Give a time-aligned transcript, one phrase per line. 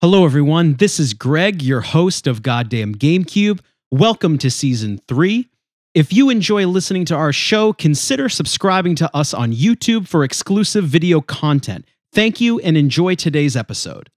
[0.00, 0.74] Hello, everyone.
[0.74, 3.58] This is Greg, your host of Goddamn GameCube.
[3.90, 5.48] Welcome to season three.
[5.92, 10.84] If you enjoy listening to our show, consider subscribing to us on YouTube for exclusive
[10.84, 11.84] video content.
[12.12, 14.08] Thank you and enjoy today's episode.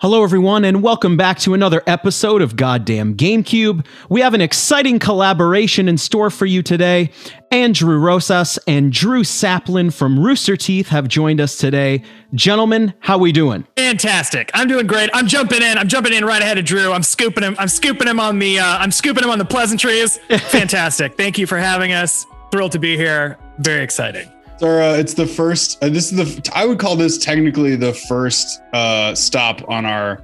[0.00, 3.86] Hello, everyone, and welcome back to another episode of Goddamn GameCube.
[4.10, 7.12] We have an exciting collaboration in store for you today.
[7.50, 12.02] Andrew Rosas and Drew Saplin from Rooster Teeth have joined us today.
[12.34, 13.66] Gentlemen, how we doing?
[13.78, 14.50] Fantastic.
[14.52, 15.08] I'm doing great.
[15.14, 15.78] I'm jumping in.
[15.78, 16.92] I'm jumping in right ahead of Drew.
[16.92, 17.56] I'm scooping him.
[17.58, 18.58] I'm scooping him on the.
[18.58, 20.18] Uh, I'm scooping him on the pleasantries.
[20.28, 21.16] Fantastic.
[21.16, 22.26] Thank you for having us.
[22.50, 23.38] Thrilled to be here.
[23.60, 24.30] Very exciting.
[24.62, 25.82] Uh, it's the first.
[25.84, 26.50] Uh, this is the.
[26.54, 30.22] I would call this technically the first uh, stop on our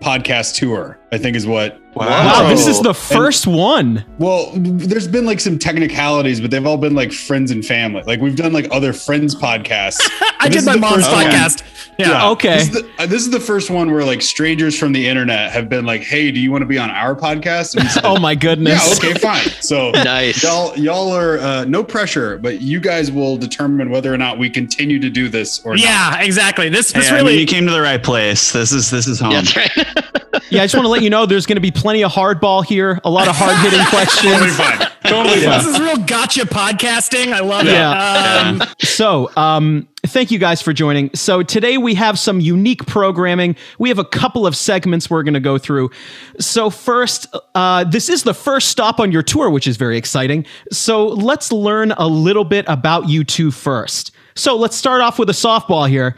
[0.00, 0.98] podcast tour.
[1.12, 1.79] I think is what.
[1.94, 4.04] Wow, this is the first one.
[4.18, 8.02] Well, there's been like some technicalities, but they've all been like friends and family.
[8.06, 9.98] Like we've done like other friends podcasts.
[10.40, 11.64] I did my mom's podcast.
[11.98, 12.30] Yeah.
[12.30, 12.58] Okay.
[12.58, 15.52] This is, the, uh, this is the first one where like strangers from the internet
[15.52, 18.18] have been like, "Hey, do you want to be on our podcast?" And said, Oh
[18.18, 19.02] my goodness.
[19.02, 19.48] yeah, okay, fine.
[19.60, 20.42] So Nice.
[20.42, 24.48] y'all, y'all are uh, no pressure, but you guys will determine whether or not we
[24.48, 25.80] continue to do this or not.
[25.80, 26.68] Yeah, exactly.
[26.68, 28.52] This this Hey, I mean, really you came to the right place.
[28.52, 29.32] This is this is home.
[29.32, 30.19] That's right.
[30.50, 32.64] Yeah, I just want to let you know there's going to be plenty of hardball
[32.64, 34.56] here, a lot of hard hitting Totally questions.
[34.56, 34.86] fine.
[35.04, 35.74] Totally this fine.
[35.74, 37.32] is real gotcha podcasting.
[37.32, 38.54] I love Yeah.
[38.54, 38.62] it.
[38.62, 41.10] Um, So, um, thank you guys for joining.
[41.14, 43.56] So, today we have some unique programming.
[43.78, 45.90] We have a couple of segments we're going to go through.
[46.38, 50.44] So, first, uh, this is the first stop on your tour, which is very exciting.
[50.70, 54.12] So, let's learn a little bit about you two first.
[54.36, 56.14] So, let's start off with a softball here.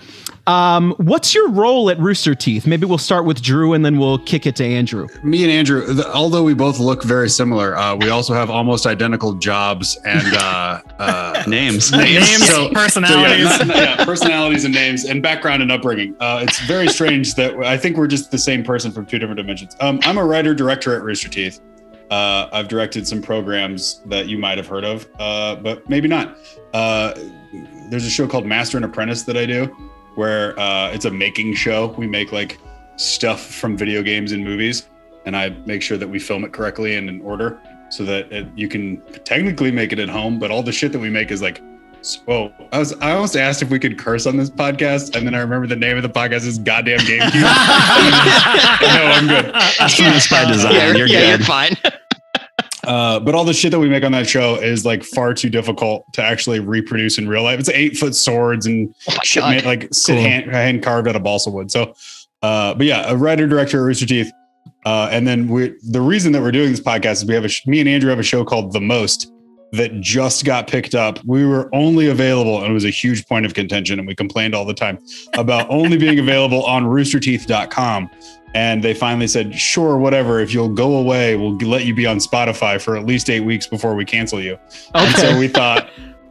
[0.47, 2.67] Um, what's your role at Rooster Teeth?
[2.67, 5.07] Maybe we'll start with Drew and then we'll kick it to Andrew.
[5.23, 8.85] Me and Andrew, th- although we both look very similar, uh, we also have almost
[8.85, 11.93] identical jobs and uh, uh, Names.
[11.93, 13.45] Names, personalities.
[13.45, 16.17] yeah, not- not- yeah, personalities and names and background and upbringing.
[16.19, 19.39] Uh, it's very strange that I think we're just the same person from two different
[19.39, 19.77] dimensions.
[19.81, 21.61] Um, I'm a writer director at Rooster Teeth.
[22.11, 26.37] Uh, I've directed some programs that you might have heard of, uh, but maybe not.
[26.75, 27.15] Uh,
[27.89, 29.75] there's a show called Master and Apprentice that I do,
[30.15, 31.89] where uh, it's a making show.
[31.99, 32.59] We make like
[32.97, 34.89] stuff from video games and movies,
[35.27, 38.47] and I make sure that we film it correctly and in order, so that it,
[38.57, 40.39] you can technically make it at home.
[40.39, 41.61] But all the shit that we make is like
[42.27, 45.35] Oh, I was I almost asked if we could curse on this podcast, and then
[45.35, 47.33] I remember the name of the podcast is Goddamn GameCube.
[48.83, 49.55] no, I'm good.
[49.55, 50.75] That's by design.
[50.75, 51.39] yeah, you're yeah, good.
[51.41, 51.77] you're fine.
[52.85, 55.49] Uh, but all the shit that we make on that show is like far too
[55.49, 57.61] difficult to actually reproduce in real life.
[57.61, 60.23] It's eight foot swords and Oh shit made, like sit Cool.
[60.23, 61.71] hand, hand carved out of balsa wood.
[61.71, 61.95] So,
[62.43, 64.33] uh, but yeah, a writer director at Rooster Teeth.
[64.85, 67.49] Uh, and then we the reason that we're doing this podcast is we have a
[67.49, 69.31] sh- me and Andrew have a show called The Most
[69.71, 71.19] that just got picked up.
[71.25, 74.55] We were only available, and it was a huge point of contention, and we complained
[74.57, 74.99] all the time
[75.35, 78.11] about only being available on roosterteeth.com.
[78.55, 80.41] And they finally said, sure, whatever.
[80.41, 83.67] If you'll go away, we'll let you be on Spotify for at least eight weeks
[83.67, 84.59] before we cancel you.
[84.95, 85.89] And so we thought,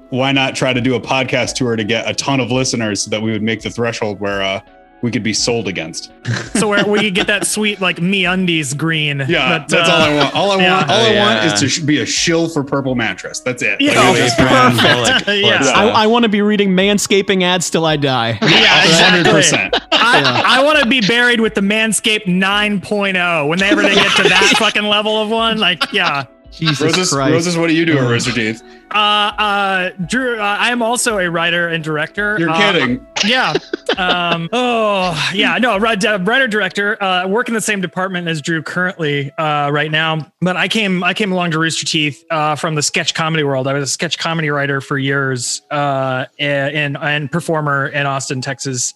[0.09, 3.09] why not try to do a podcast tour to get a ton of listeners so
[3.09, 4.61] that we would make the threshold where uh,
[5.01, 6.11] we could be sold against?
[6.53, 9.19] so where we could get that sweet like MeUndies green.
[9.19, 10.35] Yeah, that, that's uh, all I want.
[10.35, 10.77] All I yeah.
[10.77, 11.35] want, all Oh, I yeah.
[11.43, 13.39] want is to sh- be a shill for Purple Mattress.
[13.39, 13.81] That's it.
[13.81, 13.99] Yeah.
[14.09, 15.25] Like, perfect.
[15.25, 15.27] Bullock.
[15.27, 15.63] Yeah.
[15.63, 15.71] Yeah.
[15.75, 18.37] I, I want to be reading manscaping ads till I die.
[18.41, 19.69] Yeah, 100%.
[19.91, 24.55] I, I want to be buried with the Manscaped 9.0 whenever they get to that
[24.59, 25.57] fucking level of one.
[25.57, 26.25] Like, yeah.
[26.51, 27.31] Jesus Roses, Christ.
[27.31, 28.61] Roses, what do you do at Rooster Teeth?
[28.93, 32.35] Uh, uh, Drew, uh, I am also a writer and director.
[32.37, 33.07] You're Uh, kidding.
[33.25, 33.53] Yeah.
[33.97, 35.57] Um, oh, yeah.
[35.57, 37.01] No, uh, writer director.
[37.03, 40.31] Uh, work in the same department as Drew currently uh, right now.
[40.39, 43.67] But I came I came along to Rooster Teeth uh, from the sketch comedy world.
[43.67, 48.93] I was a sketch comedy writer for years uh, and and performer in Austin, Texas.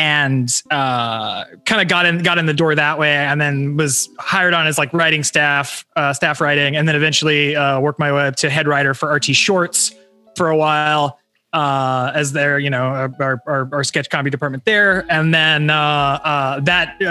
[0.00, 4.08] And uh, kind of got in got in the door that way, and then was
[4.18, 8.10] hired on as like writing staff, uh, staff writing, and then eventually uh, worked my
[8.10, 9.94] way up to head writer for RT Shorts
[10.36, 11.19] for a while
[11.52, 12.84] uh, as their, you know,
[13.18, 15.04] our, our, our sketch comedy department there.
[15.10, 17.06] And then uh, uh, that uh,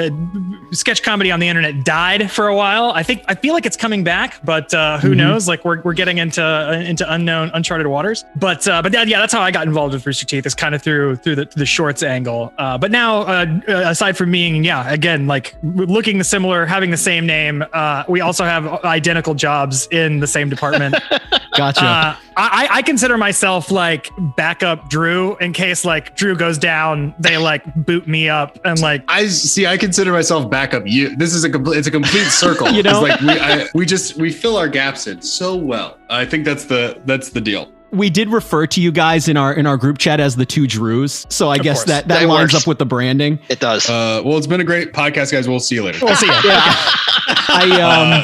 [0.00, 2.90] uh, sketch comedy on the internet died for a while.
[2.92, 5.16] I think, I feel like it's coming back, but uh, who Mhm.
[5.16, 5.48] knows?
[5.48, 8.24] Like we're, we're getting into, into unknown, uncharted waters.
[8.36, 10.74] But, uh, but that, yeah, that's how I got involved with Rooster Teeth is kind
[10.74, 12.52] of through, through the, the shorts angle.
[12.58, 17.26] Uh, but now, uh, aside from being, yeah, again, like looking similar, having the same
[17.26, 20.94] name, uh, we also have identical jobs in the same department.
[21.56, 21.84] Gotcha.
[21.84, 23.79] Uh, I, I consider myself like
[24.36, 29.04] backup Drew in case like Drew goes down, they like boot me up and like
[29.08, 29.66] I see.
[29.66, 30.84] I consider myself backup.
[30.86, 31.16] You.
[31.16, 31.78] This is a complete.
[31.78, 32.68] It's a complete circle.
[32.80, 33.04] You know?
[33.04, 33.40] It's like we.
[33.40, 35.98] I, we just we fill our gaps in so well.
[36.08, 37.70] I think that's the that's the deal.
[37.92, 40.66] We did refer to you guys in our in our group chat as the two
[40.66, 41.84] Drews, so I guess course.
[41.86, 42.64] that that That lines works.
[42.64, 43.38] up with the branding.
[43.48, 43.88] It does.
[43.88, 45.48] Uh, well, it's been a great podcast, guys.
[45.48, 46.04] We'll see you later.
[46.04, 46.32] We'll see you.
[47.52, 47.80] I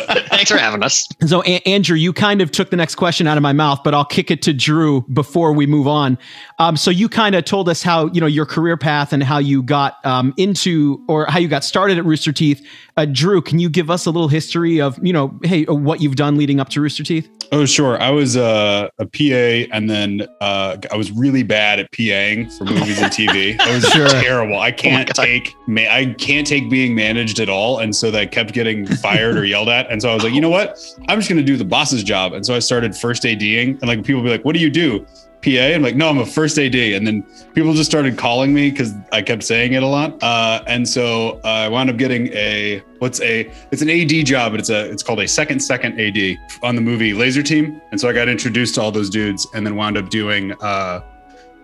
[0.08, 0.16] um.
[0.28, 1.08] Thanks for having us.
[1.26, 3.94] So, A- Andrew, you kind of took the next question out of my mouth, but
[3.94, 6.18] I'll kick it to Drew before we move on.
[6.58, 9.38] Um, so, you kind of told us how you know your career path and how
[9.38, 12.64] you got um, into or how you got started at Rooster Teeth.
[12.96, 16.00] Uh, Drew, can you give us a little history of you know, hey, uh, what
[16.00, 17.28] you've done leading up to Rooster Teeth?
[17.52, 18.00] Oh, sure.
[18.00, 22.64] I was uh, a PA, and then uh, I was really bad at PAing for
[22.64, 23.58] movies and TV.
[23.60, 24.08] I was Sure.
[24.08, 24.58] terrible.
[24.58, 25.24] I can't God.
[25.24, 29.36] take ma- I can't take being managed at all, and so that kept getting fired
[29.36, 29.90] or yelled at.
[29.90, 30.78] And so I was like, you know what?
[31.08, 32.32] I'm just going to do the boss's job.
[32.32, 34.70] And so I started first ADing, and like people would be like, "What do you
[34.70, 35.04] do?"
[35.42, 35.74] PA.
[35.74, 36.74] I'm like, no, I'm a first AD.
[36.74, 37.22] And then
[37.54, 40.20] people just started calling me because I kept saying it a lot.
[40.22, 44.60] Uh, and so I wound up getting a what's a it's an AD job, but
[44.60, 47.80] it's a it's called a second second AD on the movie Lazer Team.
[47.90, 51.00] And so I got introduced to all those dudes, and then wound up doing uh,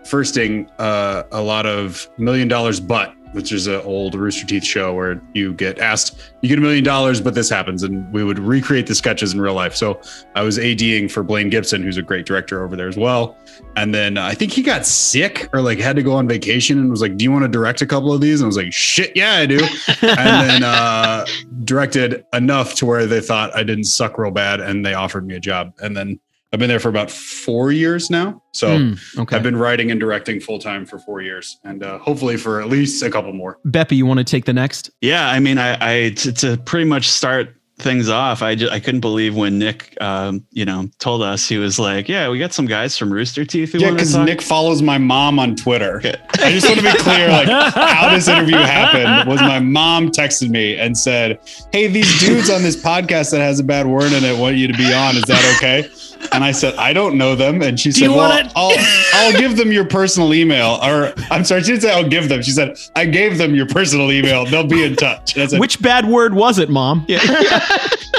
[0.04, 4.94] firsting uh, a lot of Million Dollars But, which is an old Rooster Teeth show
[4.94, 8.38] where you get asked, you get a million dollars, but this happens, and we would
[8.38, 9.74] recreate the sketches in real life.
[9.74, 10.00] So
[10.34, 13.36] I was ADing for Blaine Gibson, who's a great director over there as well.
[13.76, 16.90] And then I think he got sick or like had to go on vacation and
[16.90, 18.72] was like, "Do you want to direct a couple of these?" And I was like,
[18.72, 19.60] "Shit, yeah, I do."
[20.02, 21.26] and then uh,
[21.64, 25.36] directed enough to where they thought I didn't suck real bad, and they offered me
[25.36, 25.74] a job.
[25.80, 26.20] And then
[26.52, 28.42] I've been there for about four years now.
[28.52, 31.98] So Hmm, okay, I've been writing and directing full time for four years, and uh,
[31.98, 33.58] hopefully for at least a couple more.
[33.66, 34.90] Beppy, you want to take the next?
[35.00, 38.80] Yeah, I mean, I, I to, to pretty much start things off, I just, I
[38.80, 42.52] couldn't believe when Nick, um, you know, told us he was like, "Yeah, we got
[42.52, 45.96] some guys from Rooster Teeth who Yeah, because talk." Nick follows my mom on Twitter.
[45.96, 46.14] Okay.
[46.34, 50.48] I just want to be clear, like how this interview happened was my mom texted
[50.50, 51.40] me and said,
[51.72, 54.68] "Hey, these dudes on this podcast that has a bad word in it want you
[54.68, 55.16] to be on.
[55.16, 55.88] Is that okay?"
[56.30, 58.72] And I said, "I don't know them." And she said, "Well, want it?" I'll
[59.14, 62.42] I'll give them your personal email." Or I'm sorry, she didn't say I'll give them.
[62.42, 64.44] She said, "I gave them your personal email.
[64.46, 67.04] They'll be in touch." And I said, Which bad word was it, Mom?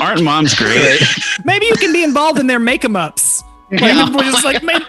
[0.02, 1.02] Aren't moms great?
[1.46, 3.44] Maybe you can be involved in their make 'em ups.
[3.72, 4.82] Like, people just like, man,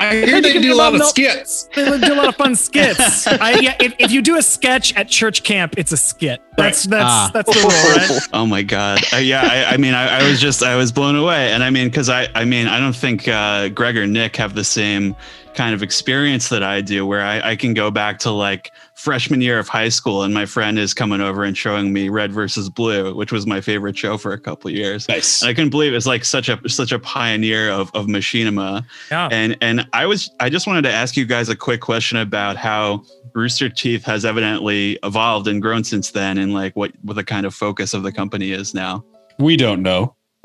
[0.00, 1.64] I hear they do a lot of skits.
[1.74, 3.26] they do a lot of fun skits.
[3.26, 6.40] I, yeah, if, if you do a sketch at church camp, it's a skit.
[6.56, 7.30] That's that's Ah.
[7.32, 8.28] that's the rule, right?
[8.32, 11.14] oh my god uh, yeah I, I mean I, I was just i was blown
[11.14, 14.34] away and i mean because i i mean i don't think uh greg or nick
[14.36, 15.14] have the same
[15.58, 19.40] kind of experience that i do where I, I can go back to like freshman
[19.40, 22.70] year of high school and my friend is coming over and showing me red versus
[22.70, 25.42] blue which was my favorite show for a couple of years Nice.
[25.42, 29.28] and i couldn't believe it's like such a such a pioneer of of machinima Yeah.
[29.32, 32.56] and and I was I just wanted to ask you guys a quick question about
[32.56, 33.02] how
[33.34, 37.46] Rooster Teeth has evidently evolved and grown since then, and like what what the kind
[37.46, 39.04] of focus of the company is now.
[39.38, 40.14] We don't know.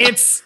[0.00, 0.42] it's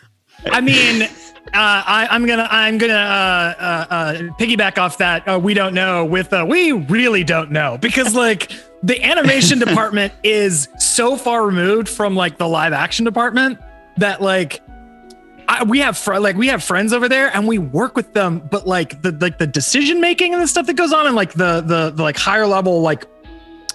[0.52, 1.08] i mean
[1.48, 5.26] uh, I, I'm gonna I'm gonna uh, uh, uh, piggyback off that.
[5.26, 8.52] Uh, we don't know with uh, we really don't know because like
[8.82, 13.58] the animation department is so far removed from like the live action department
[13.96, 14.62] that like
[15.48, 18.46] I, we have fr- like we have friends over there and we work with them,
[18.50, 21.32] but like the like the decision making and the stuff that goes on and like
[21.32, 23.06] the the, the like higher level like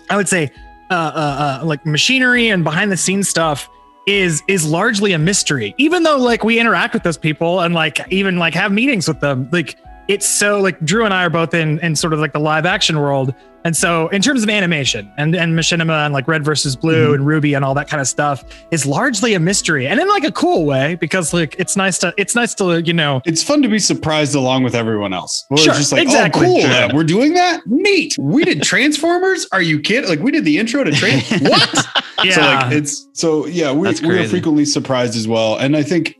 [0.09, 0.51] I would say
[0.91, 3.67] uh, uh, uh, like machinery and behind the scenes stuff
[4.05, 5.73] is is largely a mystery.
[5.77, 9.19] Even though like we interact with those people and like even like have meetings with
[9.19, 9.77] them, like
[10.07, 12.65] it's so like Drew and I are both in in sort of like the live
[12.65, 13.33] action world.
[13.65, 17.23] And so in terms of animation and and machinima and like red versus blue and
[17.25, 20.31] RWBY and all that kind of stuff is largely a mystery and in like a
[20.31, 23.67] cool way because like it's nice to it's nice to you know It's fun to
[23.69, 25.45] be surprised along with everyone else.
[25.49, 26.45] Where Sure, it's just like, exactly.
[26.45, 26.71] oh, cool, Sure.
[26.71, 27.61] uh, we're doing that.
[27.65, 28.17] Neat.
[28.19, 29.47] We did Transformers.
[29.51, 30.09] Are you kidding?
[30.09, 31.29] Like we did the intro to Trans.
[31.41, 31.85] what?
[32.23, 33.71] yeah So like it's so yeah.
[33.71, 36.15] We That's we are frequently surprised as well, and I think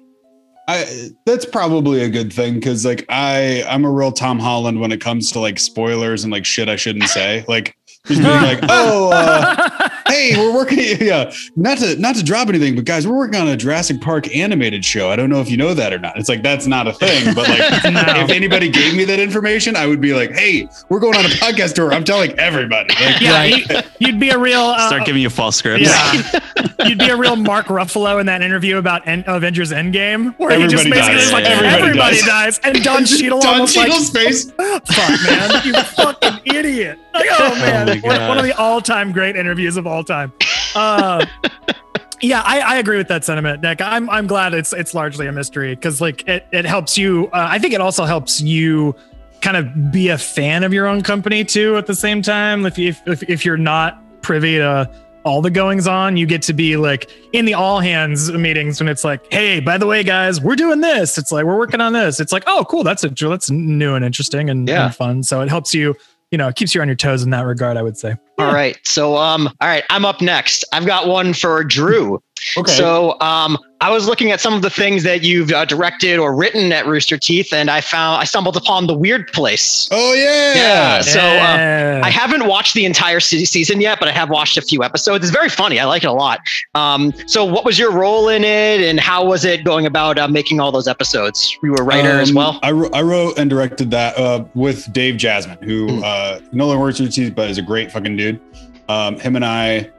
[0.67, 4.91] I that's probably a good thing because like I I'm a real Tom Holland when
[4.91, 7.43] it comes to like spoilers and like shit I shouldn't say.
[7.47, 9.11] Like just being like, oh.
[9.11, 10.79] Uh, hey, we're working.
[11.03, 14.33] Yeah, not to not to drop anything, but guys, we're working on a Jurassic Park
[14.35, 15.09] animated show.
[15.09, 16.17] I don't know if you know that or not.
[16.17, 17.59] It's like that's not a thing, but like
[17.93, 18.01] No.
[18.23, 21.29] if anybody gave me that information, I would be like, hey, we're going on a
[21.29, 21.93] podcast tour.
[21.93, 22.93] I'm telling everybody.
[22.93, 23.69] Like, yeah Right.
[23.99, 25.87] you, you'd be a real uh, Start giving you false scripts.
[25.89, 26.39] Yeah,
[26.87, 30.67] you'd be a real Mark Ruffalo in that interview about en- Avengers Endgame, where he
[30.67, 31.23] just basically dies.
[31.25, 32.59] is like Everybody everybody, dies.
[32.59, 32.59] dies.
[32.63, 34.47] and Don Cheadle Don almost Cheadle's face.
[34.57, 39.11] like, "Fuck, man, you fucking idiot!" Like, oh man, my one, one of the all-time
[39.11, 40.31] great interviews of all time.
[40.75, 41.25] Uh,
[42.21, 43.81] yeah, I, I agree with that sentiment, Nick.
[43.81, 47.27] I'm I'm glad it's it's largely a mystery because like it it helps you.
[47.27, 48.95] Uh, I think it also helps you
[49.41, 52.65] kind of be a fan of your own company too at the same time.
[52.65, 54.89] If you, if if you're not privy to
[55.25, 56.17] all the goings on.
[56.17, 59.77] You get to be like in the all hands meetings when it's like, hey, by
[59.77, 61.17] the way, guys, we're doing this.
[61.17, 62.19] It's like we're working on this.
[62.19, 64.85] It's like, oh, cool, that's a that's new and interesting and, Yeah.
[64.87, 65.23] and fun.
[65.23, 65.95] So it helps you,
[66.33, 67.77] you know, it keeps you on your toes in that regard.
[67.77, 68.15] I would say.
[68.39, 68.75] All right.
[68.83, 70.65] So um all right, I'm up next.
[70.73, 72.19] I've got one for Drew.
[72.57, 72.71] Okay.
[72.71, 76.33] So um I was looking at some of the things that you've uh, directed or
[76.33, 79.89] written at Rooster Teeth and I found I stumbled upon The Weird Place.
[79.91, 80.53] oh yeah.
[80.55, 81.01] Yeah.
[81.01, 84.61] So uh, I haven't watched the entire se- season yet, but I have watched a
[84.61, 85.25] few episodes.
[85.25, 85.79] It's very funny.
[85.81, 86.39] I like it a lot.
[86.75, 90.27] Um, so, what was your role in it, and how was it going about uh,
[90.29, 91.57] making all those episodes?
[91.61, 92.59] You were a writer as Um, well.
[92.63, 96.03] I, wrote, I wrote and directed that uh, with Dave Jasmine, who Mm.
[96.03, 98.39] uh, no longer works with Rooster Teeth, but is a great fucking dude.
[98.87, 99.89] Um, him and I,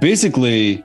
[0.00, 0.84] basically,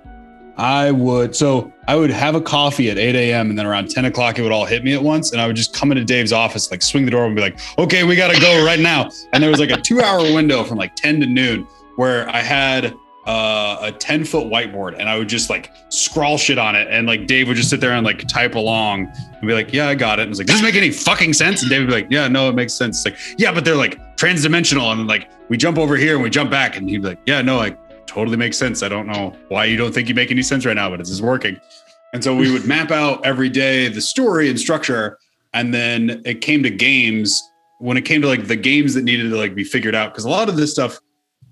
[0.60, 3.50] I would so I would have a coffee at 8 a.m.
[3.50, 5.56] and then around 10 o'clock it would all hit me at once, and I would
[5.56, 8.40] just come into Dave's office, like swing the door and be like, "Okay, we gotta
[8.40, 11.66] go right now." And there was like a two-hour window from like 10 to noon
[11.96, 12.94] where I had
[13.26, 16.88] uh, a 10 foot whiteboard and I would just like scrawl shit on it.
[16.90, 19.88] And like Dave would just sit there and like type along and be like, yeah,
[19.88, 20.24] I got it.
[20.24, 21.62] And I was like, does this make any fucking sense?
[21.62, 23.06] And Dave would be like, yeah, no, it makes sense.
[23.06, 24.92] It's like, yeah, but they're like transdimensional.
[24.92, 26.76] And like, we jump over here and we jump back.
[26.76, 27.78] And he'd be like, yeah, no, like
[28.10, 28.84] totally makes sense.
[28.84, 31.10] I don't know why you don't think you make any sense right now, but it's
[31.10, 31.60] just working.
[32.14, 35.20] And so we would map out every day the story and structure.
[35.54, 37.42] And then it came to games
[37.80, 40.14] when it came to like the games that needed to like be figured out.
[40.14, 41.00] Cause a lot of this stuff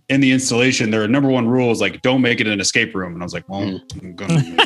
[0.09, 3.13] in the installation, their number one rule is like, don't make it an escape room.
[3.13, 4.01] And I was like, well, mm.
[4.01, 4.65] I'm gonna,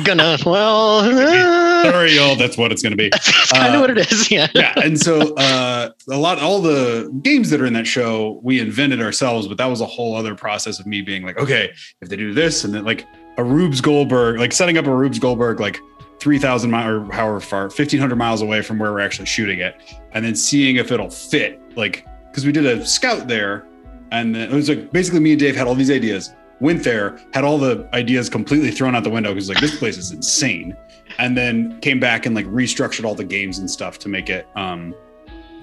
[0.04, 3.08] gonna, well, uh, sorry, y'all, that's what it's to be.
[3.10, 4.30] that's kind of Uh, what it is.
[4.30, 4.48] Yeah.
[4.54, 8.60] yeah and so uh a lot all the games that are in that show we
[8.60, 11.70] invented ourselves but that was a whole other process of me being like okay
[12.00, 13.06] if they do this and then like
[13.38, 15.80] a rubes goldberg like setting up a rubes goldberg like
[16.20, 19.74] 3000 miles or however far 1500 miles away from where we're actually shooting it
[20.12, 23.66] and then seeing if it'll fit like because we did a scout there
[24.12, 26.30] and then it was like basically me and dave had all these ideas
[26.62, 29.98] went there had all the ideas completely thrown out the window because like this place
[29.98, 30.74] is insane.
[31.18, 34.46] And then came back and like restructured all the games and stuff to make it
[34.56, 34.94] um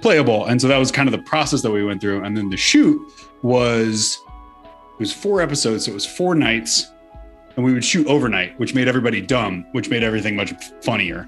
[0.01, 0.45] playable.
[0.45, 2.23] And so that was kind of the process that we went through.
[2.23, 3.01] And then the shoot
[3.41, 4.19] was
[4.93, 6.91] it was four episodes so it was four nights.
[7.55, 10.53] And we would shoot overnight which made everybody dumb which made everything much
[10.83, 11.27] funnier.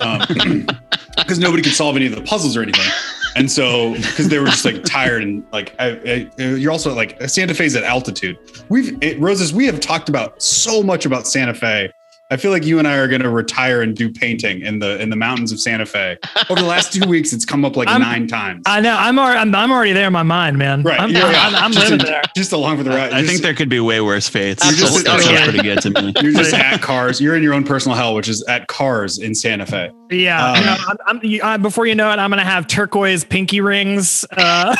[1.14, 2.90] Because nobody could solve any of the puzzles or anything
[3.36, 7.20] and so because they were just like tired and like I, I, you're also like
[7.28, 8.38] santa fe's at altitude.
[8.68, 11.92] We've it, roses we have talked about so much about santa fe
[12.32, 15.00] I feel like you and I are going to retire and do painting in the
[15.00, 16.16] in the mountains of Santa Fe.
[16.48, 18.62] Over the last two weeks, it's come up like I'm- nine times.
[18.66, 18.96] I know.
[18.98, 19.38] I'm already.
[19.38, 20.82] I'm, I'm already there in my mind, man.
[20.82, 21.42] right, I'm, yeah, yeah.
[21.48, 22.22] I'm, I'm just, living there.
[22.34, 23.12] just along for the ride.
[23.12, 24.64] I Just- think there could be way worse fates.
[24.66, 25.02] Absolutely.
[25.02, 25.44] That sounds Yeah.
[25.44, 26.12] pretty good to me.
[26.22, 27.20] you're just at cars.
[27.20, 29.90] You're in your own personal hell, which is at cars in Santa Fe.
[30.10, 30.52] Yeah.
[30.52, 33.60] Um, no, I'm, I'm, you- uh, before you know it, I'm gonna have turquoise pinky
[33.60, 34.24] rings.
[34.32, 34.74] Uh,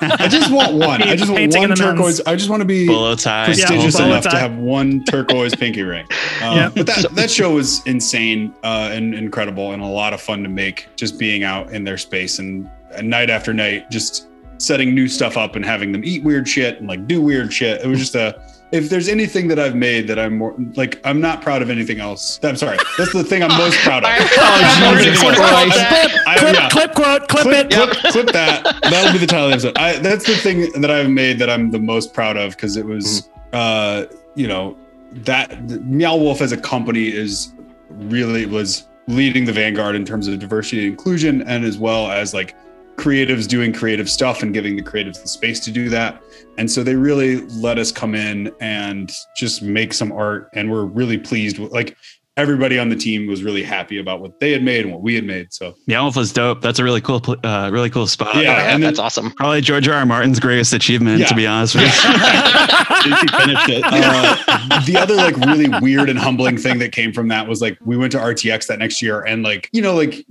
[0.00, 1.02] I just want one.
[1.02, 2.20] I just want one turquoise.
[2.26, 3.46] I just want to be Bolo tie.
[3.46, 6.06] prestigious Yeah, bolo enough to have one turquoise pinky ring.
[6.42, 6.70] Um, Yeah.
[6.88, 10.48] But that that show was insane uh, and incredible and a lot of fun to
[10.48, 10.88] make.
[10.96, 14.26] Just being out in their space and, and night after night, just
[14.58, 17.80] setting new stuff up and having them eat weird shit and like do weird shit.
[17.82, 18.40] It was just a.
[18.70, 22.00] If there's anything that I've made that I'm more like, I'm not proud of anything
[22.00, 22.38] else.
[22.42, 22.76] I'm sorry.
[22.98, 24.10] That's the thing I'm most proud of.
[24.12, 25.72] Oh, Jesus Jesus Christ.
[25.72, 26.18] Christ.
[26.26, 26.68] I- clip, yeah.
[26.68, 27.72] clip quote, clip, clip, it.
[27.72, 28.64] clip, clip that.
[28.82, 29.78] That'll be the title of the episode.
[29.78, 32.84] I, that's the thing that I've made that I'm the most proud of because it
[32.84, 34.04] was, uh,
[34.34, 34.76] you know,
[35.12, 37.52] that Meow Wolf as a company is
[37.90, 42.34] really was leading the vanguard in terms of diversity and inclusion, and as well as
[42.34, 42.54] like
[42.96, 46.20] creatives doing creative stuff and giving the creatives the space to do that.
[46.58, 50.84] And so they really let us come in and just make some art, and we're
[50.84, 51.96] really pleased with like.
[52.38, 55.14] Everybody on the team was really happy about what they had made and what we
[55.16, 55.52] had made.
[55.52, 56.60] So Yeah, Wolf was dope.
[56.62, 58.36] That's a really cool, uh, really cool spot.
[58.36, 59.32] Yeah, Yeah, and then- that's awesome.
[59.32, 59.94] Probably George R.
[59.94, 60.06] R.
[60.06, 61.26] Martin's greatest achievement, Yeah.
[61.26, 61.90] to be honest with you.
[63.02, 63.82] he finished it.
[63.84, 67.76] Uh, the other like really weird and humbling thing that came from that was like
[67.84, 70.24] we went to RTX that next year and like you know like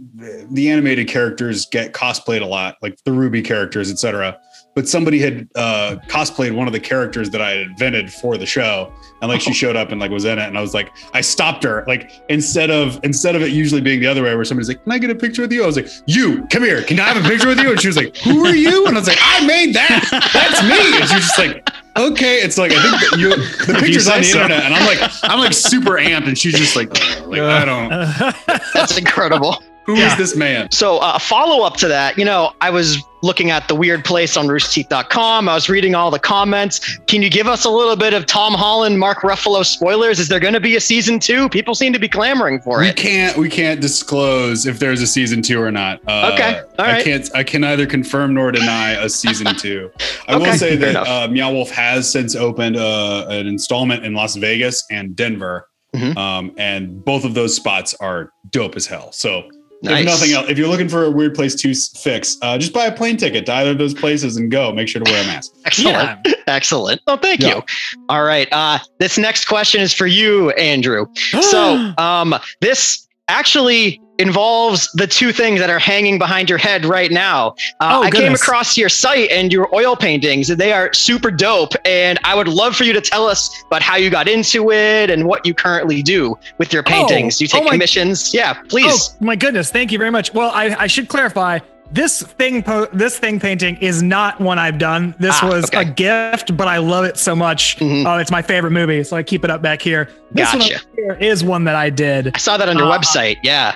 [0.51, 4.39] the animated characters get cosplayed a lot like the RWBY characters etc.
[4.77, 8.45] But somebody had uh, cosplayed one of the characters that I had invented for the
[8.45, 8.93] show.
[9.23, 10.47] And like she showed up and like was in it.
[10.47, 11.83] And I was like I stopped her.
[11.87, 14.91] Like instead of instead of it usually being the other way where somebody's like can
[14.91, 15.63] I get a picture with you?
[15.63, 16.83] I was like you come here.
[16.83, 17.71] Can I have a picture with you?
[17.71, 18.85] And she was like who are you?
[18.85, 20.29] And I was like I made that.
[20.31, 20.99] That's me.
[20.99, 21.67] And she was just like
[21.97, 22.35] okay.
[22.35, 24.41] It's like I think that you the pictures on the so.
[24.43, 24.63] internet.
[24.63, 26.27] And I'm like I'm like super amped.
[26.27, 27.89] And she's just like, uh, like I don't
[28.75, 29.57] That's incredible.
[29.87, 30.15] Who is Yeah.
[30.15, 30.69] this man?
[30.71, 34.03] So uh, a follow up to that, you know, I was looking at the weird
[34.05, 35.47] place on roosterteeth.com.
[35.49, 36.97] I was reading all the comments.
[37.07, 40.19] Can you give us a little bit of Tom Holland, Mark Ruffalo spoilers?
[40.19, 41.47] Is there going to be a season two?
[41.49, 42.95] People seem to be clamoring for We it.
[42.97, 46.01] can't we can't disclose if there's a season two or not.
[46.07, 49.89] Uh, Okay, all I can't I can neither confirm nor deny a season two.
[50.27, 51.07] I will say fair that enough.
[51.07, 56.17] uh, Meow Wolf has since opened uh, an installment in Las Vegas and Denver, Mhm.
[56.17, 59.13] um, and both of those spots are dope as hell.
[59.13, 59.49] So.
[59.83, 59.99] Nice.
[60.01, 62.85] If nothing else, if you're looking for a weird place to fix, uh, just buy
[62.85, 64.71] a plane ticket to either of those places and go.
[64.73, 65.53] Make sure to wear a mask.
[65.65, 66.19] Excellent.
[66.25, 66.33] Yeah.
[66.47, 67.01] Excellent.
[67.07, 67.57] Oh, thank Yeah.
[67.57, 67.63] you.
[68.09, 68.47] All right.
[68.51, 71.05] Uh, this next question is for you, Andrew.
[71.41, 77.11] So, um, this actually involves the two things that are hanging behind your head right
[77.11, 77.55] now.
[77.79, 80.47] Uh, Oh, I came across your site and your oil paintings.
[80.47, 83.95] They are super dope, and I would love for you to tell us about how
[83.95, 87.37] you got into it and what you currently do with your paintings.
[87.37, 88.33] do you oh take my- commissions?
[88.33, 89.15] Yeah, please.
[89.21, 89.71] Oh my goodness!
[89.71, 90.33] Thank you very much.
[90.33, 91.59] Well, I, I should clarify.
[91.89, 95.15] This thing, po- this thing painting is not one I've done.
[95.19, 95.83] This Ah, was okay.
[95.83, 97.77] a gift, but I love it so much.
[97.77, 98.05] Mhm.
[98.05, 100.09] Uh, it's my favorite movie, so I keep it up back here.
[100.31, 100.75] This one Gotcha.
[100.75, 102.31] up here is one that I did.
[102.35, 103.37] I saw that on your uh, website.
[103.41, 103.75] Yeah.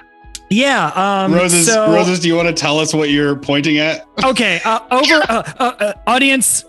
[0.51, 0.87] Yeah.
[1.23, 4.05] Um, Roses, so, Roses, do you want to tell us what you're pointing at?
[4.23, 4.59] okay.
[4.63, 6.65] Uh, over uh, uh, uh, audience,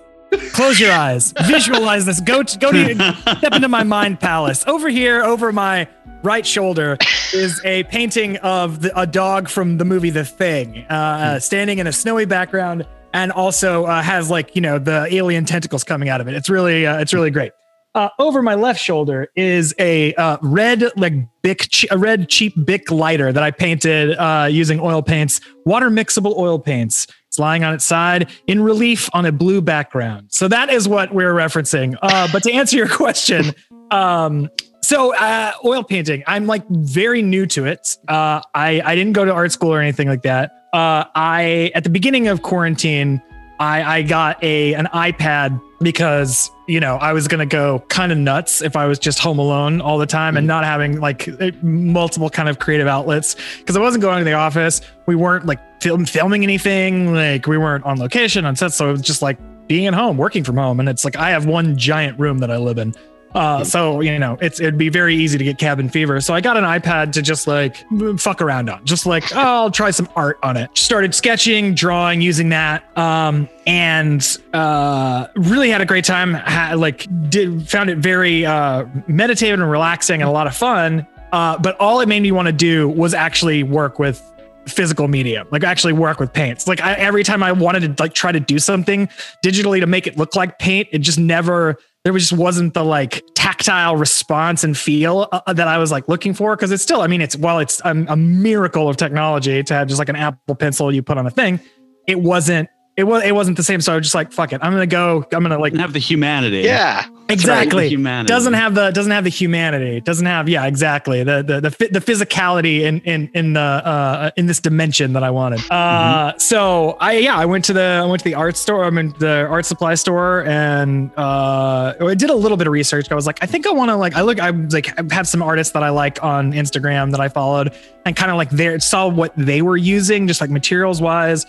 [0.53, 1.35] close your eyes.
[1.47, 2.21] Visualize this.
[2.21, 2.95] Go to, go to
[3.39, 4.65] step into my mind palace.
[4.67, 5.89] Over here, over my
[6.23, 6.97] right shoulder,
[7.35, 11.79] is a painting of the, a dog from the movie The Thing, uh, uh, standing
[11.79, 16.09] in a snowy background, and also uh, has like you know the alien tentacles coming
[16.09, 16.35] out of it.
[16.35, 17.53] It's really uh, it's really great.
[17.95, 22.91] Uh, over my left shoulder is a uh, red like Bic, a red cheap Bic
[22.91, 27.07] lighter that I painted uh, using oil paints, water mixable oil paints.
[27.29, 30.29] It's lying on its side in relief on a blue background.
[30.33, 31.95] So that is what we're referencing.
[32.01, 33.53] Uh, but to answer your question,
[33.91, 34.49] um,
[34.81, 37.99] so uh, oil painting, I'm like very new to it.
[38.09, 40.51] Uh, I I didn't go to art school or anything like that.
[40.73, 43.21] I at the beginning of quarantine,
[43.63, 48.19] I I got a an iPad because you know I was gonna go kind of
[48.19, 51.53] nuts if I was just home alone all the time and not having like uh,
[51.63, 54.81] multiple kind of creative outlets because I wasn't going to the office.
[55.07, 57.15] We weren't like film filming anything.
[57.15, 59.39] Like we weren't on location on set, so it was just like
[59.69, 62.51] being at home, working from home, and it's like I have one giant room that
[62.51, 62.95] I live in.
[63.35, 66.21] Uh, so you know, it's it'd be very easy to get cabin fever.
[66.21, 67.85] So I got an iPad to just like
[68.19, 70.77] fuck around on, just like oh, I'll try some art on it.
[70.77, 76.35] Started sketching, drawing, using that, um, and uh, really had a great time.
[76.35, 81.07] Ha- like did found it very uh, meditative and relaxing and a lot of fun.
[81.33, 84.23] Uh, but all it made me want to do was actually work with
[84.67, 88.15] physical media like actually work with paints like I, every time i wanted to like
[88.15, 89.09] try to do something
[89.45, 93.23] digitally to make it look like paint it just never there just wasn't the like
[93.35, 97.07] tactile response and feel uh, that i was like looking for because it's still i
[97.07, 100.55] mean it's well it's a, a miracle of technology to have just like an apple
[100.55, 101.61] pencil you put on a thing
[102.07, 104.61] it wasn't it was it wasn't the same so i was just like fuck it.
[104.63, 106.61] I'm gonna go i'm gonna like have the humanity.
[106.61, 107.07] Yeah.
[107.31, 107.85] exactly.
[107.85, 108.29] The humanity.
[108.29, 110.01] doesn't have the doesn't have the humanity.
[110.03, 111.25] Doesn't have yeah exactly.
[111.25, 115.31] The the the, the physicality in in in the uh in this dimension that i
[115.31, 115.61] wanted.
[115.71, 118.91] Uh so i yeah i went to the i went to the art store i
[118.91, 123.15] mean the art supply store and uh i did a little bit of research i
[123.15, 125.27] was like i think i want to like i look i was like I have
[125.27, 127.75] some artists that i like on instagram that i followed
[128.05, 131.47] and kind of like there saw what they were using just like materials wise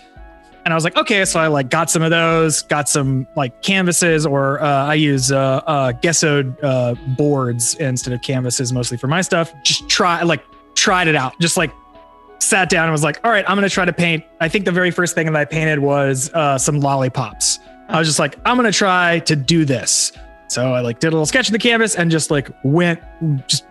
[0.64, 3.62] and I was like, okay, so I like got some of those, got some like
[3.62, 9.06] canvases, or uh, I use uh, uh, Gesso uh, boards instead of canvases mostly for
[9.06, 9.52] my stuff.
[9.62, 10.42] Just try like
[10.74, 11.70] tried it out, just like
[12.38, 14.24] sat down and was like, all right, I'm gonna try to paint.
[14.40, 17.58] I think the very first thing that I painted was uh, some lollipops.
[17.88, 20.12] I was just like, I'm gonna try to do this.
[20.48, 23.02] So I like did a little sketch of the canvas and just like went,
[23.48, 23.66] just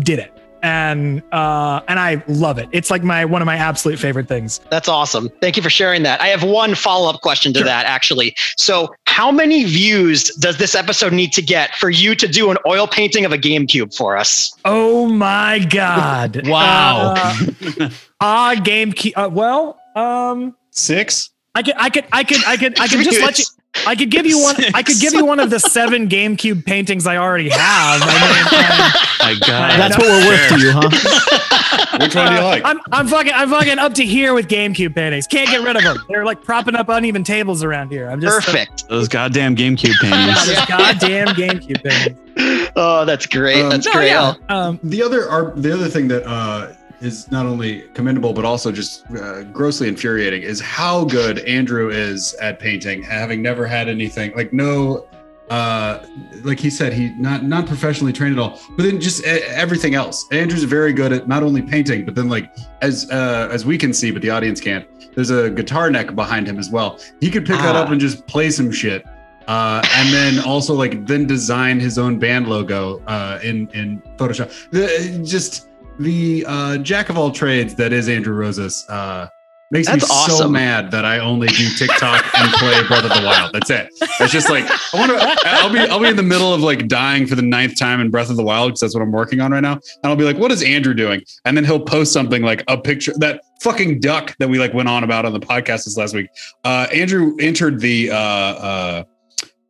[0.00, 0.39] did it.
[0.62, 2.68] And uh, and I love it.
[2.72, 4.60] It's like my one of my absolute favorite things.
[4.70, 5.28] That's awesome.
[5.40, 6.20] Thank you for sharing that.
[6.20, 7.66] I have one follow up question to Sure.
[7.66, 8.34] that, actually.
[8.56, 12.58] So, how many views does this episode need to get for you to do an
[12.66, 14.52] oil painting of a GameCube for us?
[14.64, 16.42] Oh my god!
[16.50, 17.14] Wow.
[17.16, 19.14] Uh, ah, game key.
[19.14, 21.30] Uh, well, um, Six?
[21.54, 23.44] I could, I could, I could, I could, I could just let you.
[23.86, 24.56] I could give you one.
[24.74, 28.00] I could give you one of the seven GameCube paintings I already have.
[28.02, 29.78] I My God.
[29.78, 31.98] That's what we're worth to you, huh?
[32.00, 32.64] Which one do you like?
[32.64, 35.26] am I'm fucking, I'm fucking up to here with GameCube paintings.
[35.26, 35.98] Can't get rid of them.
[36.08, 38.08] They're like propping up uneven tables around here.
[38.10, 38.88] I'm just Perfect.
[38.88, 40.46] Those goddamn GameCube Uh, paintings.
[40.46, 42.70] those goddamn GameCube paintings.
[42.76, 43.62] Oh, that's great.
[43.62, 44.08] Um, that's No, great.
[44.08, 44.34] yeah.
[44.48, 48.70] Um, the other are the other thing that uh, is not only commendable but also
[48.70, 54.32] just uh, grossly infuriating is how good Andrew is at painting, having never had anything
[54.36, 55.06] like no
[55.50, 56.06] uh,
[56.44, 60.24] like he said, he not not professionally trained at all, but then just everything else.
[60.30, 63.92] Andrew's very good at not only painting, but then like as uh, as we can
[63.92, 64.86] see, but the audience can't.
[65.12, 67.00] There's a guitar neck behind him as well.
[67.20, 67.82] He could pick that Ah.
[67.82, 69.04] up and just play some shit.
[69.48, 74.70] Uh, and then also like then design his own band logo uh, in in Photoshop.
[74.70, 75.69] The, just
[76.00, 79.28] the uh, jack of all trades that is Andrew Rosas uh,
[79.70, 83.22] makes me That's so mad that I only do TikTok and play Breath of the
[83.24, 83.52] Wild.
[83.52, 83.88] That's it.
[84.18, 85.38] It's just like I want to.
[85.46, 88.10] I'll be I'll be in the middle of like dying for the ninth time in
[88.10, 89.74] Breath of the Wild because that's what I'm working on right now.
[89.74, 92.78] And I'll be like, "What is Andrew doing?" And then he'll post something like a
[92.78, 96.14] picture that fucking duck that we like went on about on the podcast this last
[96.14, 96.28] week.
[96.64, 99.04] Uh, Andrew entered the uh, uh,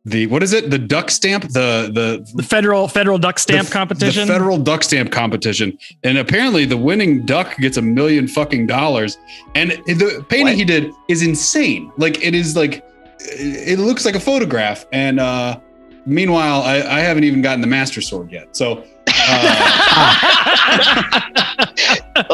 [0.05, 0.69] the what is it?
[0.71, 1.43] The duck stamp.
[1.43, 4.27] The the The federal federal duck stamp the- competition.
[4.27, 5.77] The federal duck stamp competition.
[6.03, 9.17] And apparently the winning duck gets a million fucking dollars.
[9.53, 10.55] And the painting What?
[10.55, 11.91] he did is insane.
[11.97, 12.83] Like it is like
[13.19, 14.85] it looks like a photograph.
[14.91, 15.59] And uh
[16.07, 18.55] meanwhile, I, I haven't even gotten the master sword yet.
[18.55, 18.83] So
[19.15, 20.17] uh,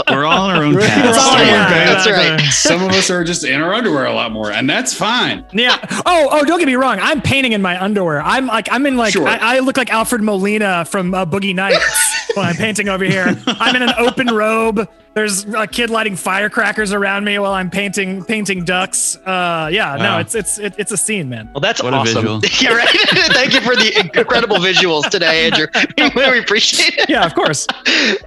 [0.10, 1.18] We're all on our own We're paths.
[1.18, 1.86] all on our Don't own worry.
[1.86, 2.42] That's right.
[2.52, 5.46] some of us are just in our underwear a lot more, and that's fine.
[5.54, 5.78] Yeah.
[6.06, 6.98] Oh, oh, don't get me wrong.
[7.00, 8.22] I'm painting in my underwear.
[8.22, 9.28] I'm like, I'm in like, Sure.
[9.28, 13.38] I, I look like Alfred Molina from uh, Boogie Nights when I'm painting over here.
[13.48, 14.88] I'm in an open robe.
[15.18, 19.16] There's a kid lighting firecrackers around me while I'm painting painting ducks.
[19.26, 19.96] Uh, yeah.
[19.96, 21.50] No, it's it's it, it's a scene, man.
[21.56, 22.22] Well, that's What a awesome.
[22.22, 22.42] visual.
[22.62, 22.88] yeah, right.
[23.34, 25.66] Thank you for the incredible visuals today, Andrew.
[26.16, 27.10] we appreciate it.
[27.10, 27.66] Yeah, of course.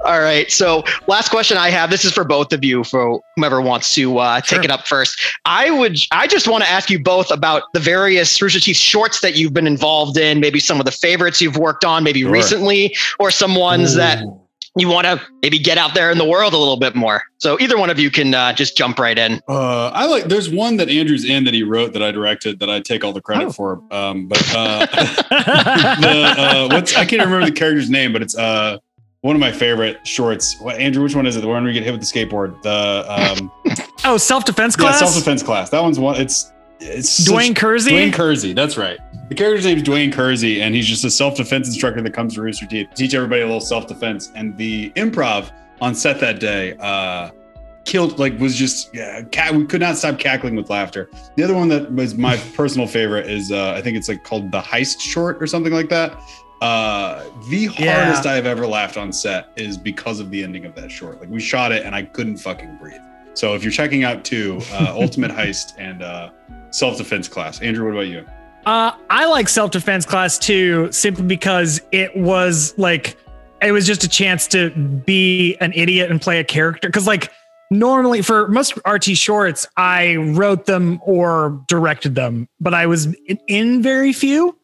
[0.05, 0.51] All right.
[0.51, 1.91] So, last question I have.
[1.91, 4.59] This is for both of you, for whomever wants to uh, Sure.
[4.59, 5.17] take it up first.
[5.45, 5.97] I would.
[6.11, 9.55] I just want to ask you both about the various Rooster Teeth shorts that you've
[9.55, 10.41] been involved in.
[10.41, 12.33] Maybe some of the favorites you've worked on, maybe Sure.
[12.33, 14.25] recently, or some ones that
[14.77, 17.23] you want to maybe get out there in the world a little bit more.
[17.39, 19.41] So, either one of you can uh, just jump right in.
[19.49, 20.25] Uh, I like.
[20.25, 23.13] There's one that Andrew's in that he wrote that I directed that I take all
[23.13, 23.53] the credit Oh.
[23.53, 23.83] for.
[23.91, 24.87] Um, but uh,
[26.01, 28.79] the uh, what's I can't remember the character's name, but it's uh
[29.23, 30.59] one of my favorite shorts.
[30.61, 31.41] What, Andrew, which one is it?
[31.41, 32.63] The one where you get hit with the skateboard.
[32.63, 33.05] The
[33.39, 33.53] um,
[34.05, 34.99] oh, self defense yeah, class.
[35.01, 35.69] self defense class.
[35.71, 36.19] That one's one.
[36.21, 37.91] It's it's Dwayne Kersey.
[37.93, 38.53] Dwayne Kersey.
[38.53, 38.99] That's right.
[39.29, 42.35] The character's name is Dwayne Kersey, and he's just a self defense instructor that comes
[42.35, 44.33] to Rooster Teeth to teach everybody a little self defense.
[44.35, 47.31] And the improv on set that day uh,
[47.85, 49.55] killed, like, was just yeah, cat.
[49.55, 51.09] We could not stop cackling with laughter.
[51.37, 54.51] The other one that was my personal favorite is uh, I think it's like called
[54.51, 56.19] the Heist short or something like that.
[56.61, 58.05] Uh, the Yeah.
[58.05, 61.19] hardest I have ever laughed on set is because of the ending of that short.
[61.21, 63.01] Like we shot it and I couldn't fucking breathe.
[63.33, 66.31] So if you're checking out two, uh, Ultimate Heist and uh,
[66.71, 68.25] Self Defense Class, Andrew, what about you?
[68.67, 73.17] Uh, I like self defense class too, simply because it was like
[73.63, 76.89] it was just a chance to be an idiot and play a character.
[76.89, 77.33] Because like
[77.71, 83.15] normally for most RT shorts, I wrote them or directed them, but I was
[83.49, 84.57] in, very few.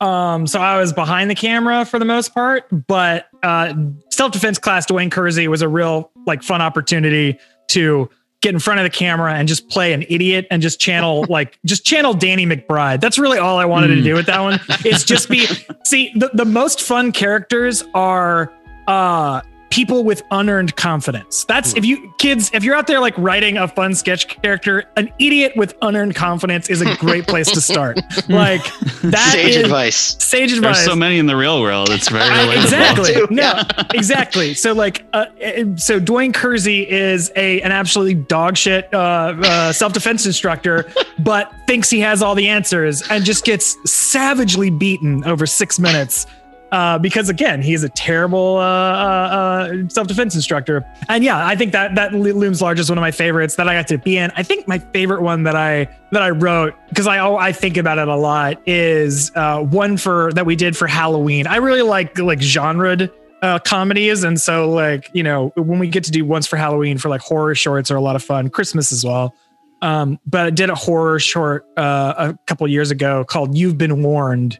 [0.00, 2.64] Um, so I was behind the camera for the most part.
[2.86, 3.74] But uh,
[4.10, 8.08] self defense class Dwayne Kersey was a real like fun opportunity to
[8.42, 11.58] get in front of the camera and just play an idiot and just channel like
[11.64, 13.00] just channel Danny McBride.
[13.00, 14.04] That's really all I wanted to Mm.
[14.04, 14.60] do with that one.
[14.84, 15.46] It's just be
[15.84, 18.52] see the, the most fun characters are
[18.88, 19.40] uh
[19.72, 21.44] people with unearned confidence.
[21.44, 25.10] That's if you kids, if you're out there like writing a fun sketch character, an
[25.18, 27.98] idiot with unearned confidence is a great place to start.
[28.28, 28.62] Like
[29.02, 30.16] that Sage is- advice.
[30.22, 30.52] Sage advice.
[30.52, 30.84] There's advice.
[30.84, 31.90] so many in the real world.
[31.90, 32.62] It's very I- relatable.
[32.62, 33.12] exactly.
[33.14, 33.26] too.
[33.30, 33.62] No,
[33.94, 34.54] exactly.
[34.54, 39.72] So like, uh, uh, so Dwayne Kersey is a an absolutely dog shit uh, uh,
[39.72, 45.24] self defense instructor, but thinks he has all the answers and just gets savagely beaten
[45.24, 46.26] over six minutes.
[46.72, 51.70] Uh, because again, he's a terrible uh, uh, uh, self-defense instructor, and yeah, I think
[51.72, 54.32] that that looms large as one of my favorites that I got to be in.
[54.36, 57.98] I think my favorite one that I that I wrote because I I think about
[57.98, 61.46] it a lot is uh, one for that we did for Halloween.
[61.46, 66.04] I really like like genred uh, comedies, and so like you know when we get
[66.04, 68.48] to do ones for Halloween for like horror shorts are a lot of fun.
[68.48, 69.34] Christmas as well.
[69.82, 74.02] Um, but I did a horror short uh, a couple years ago called "You've Been
[74.02, 74.58] Warned,"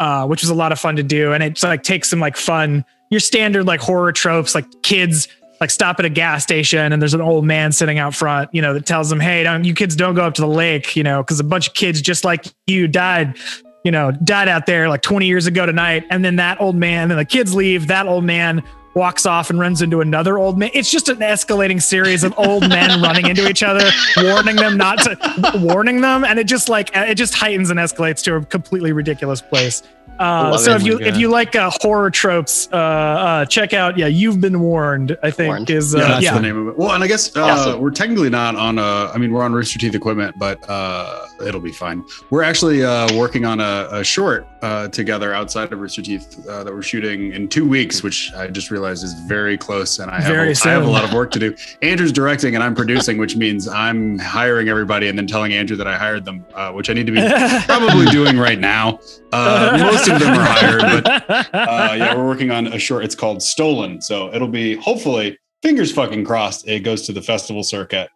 [0.00, 2.36] uh, which was a lot of fun to do, and it's like takes some like
[2.36, 5.28] fun your standard like horror tropes, like kids
[5.60, 8.62] like stop at a gas station and there's an old man sitting out front, you
[8.62, 11.02] know, that tells them, "Hey, don't you kids don't go up to the lake," you
[11.02, 13.36] know, because a bunch of kids just like you died.
[13.84, 16.04] You know, died out there like 20 years ago tonight.
[16.10, 17.86] And then that old man, and the kids leave.
[17.86, 18.62] That old man
[18.98, 20.70] walks off and runs into another old man.
[20.74, 24.98] It's just an escalating series of old men running into each other, warning them not
[24.98, 28.92] to, warning them, and it just like it just heightens and escalates to a completely
[28.92, 29.82] ridiculous place.
[30.18, 30.80] Uh, so it.
[30.80, 34.40] if you Oh if you like uh, horror tropes, uh, uh, check out yeah, you've
[34.40, 35.16] been warned.
[35.22, 35.70] I think Warned.
[35.70, 36.34] is yeah, uh, that's yeah.
[36.34, 36.78] the name of it.
[36.78, 37.80] Well, and I guess uh, Awesome.
[37.80, 39.10] we're technically not on a.
[39.14, 42.04] I mean, we're on Rooster Teeth equipment, but uh, it'll be fine.
[42.30, 46.64] We're actually uh, working on a, a short uh, together outside of Rooster Teeth uh,
[46.64, 50.20] that we're shooting in two weeks, which I just realized is very close, and I
[50.20, 51.54] have, a, I have a lot of work to do.
[51.82, 55.86] Andrew's directing, and I'm producing, which means I'm hiring everybody and then telling Andrew that
[55.86, 57.20] I hired them, uh, which I need to be
[57.66, 59.00] probably doing right now.
[59.32, 61.06] Uh, most of them are hired, but
[61.54, 63.04] uh, yeah, we're working on a short.
[63.04, 66.66] It's called Stolen, so it'll be hopefully fingers fucking crossed.
[66.66, 68.10] It goes to the festival circuit.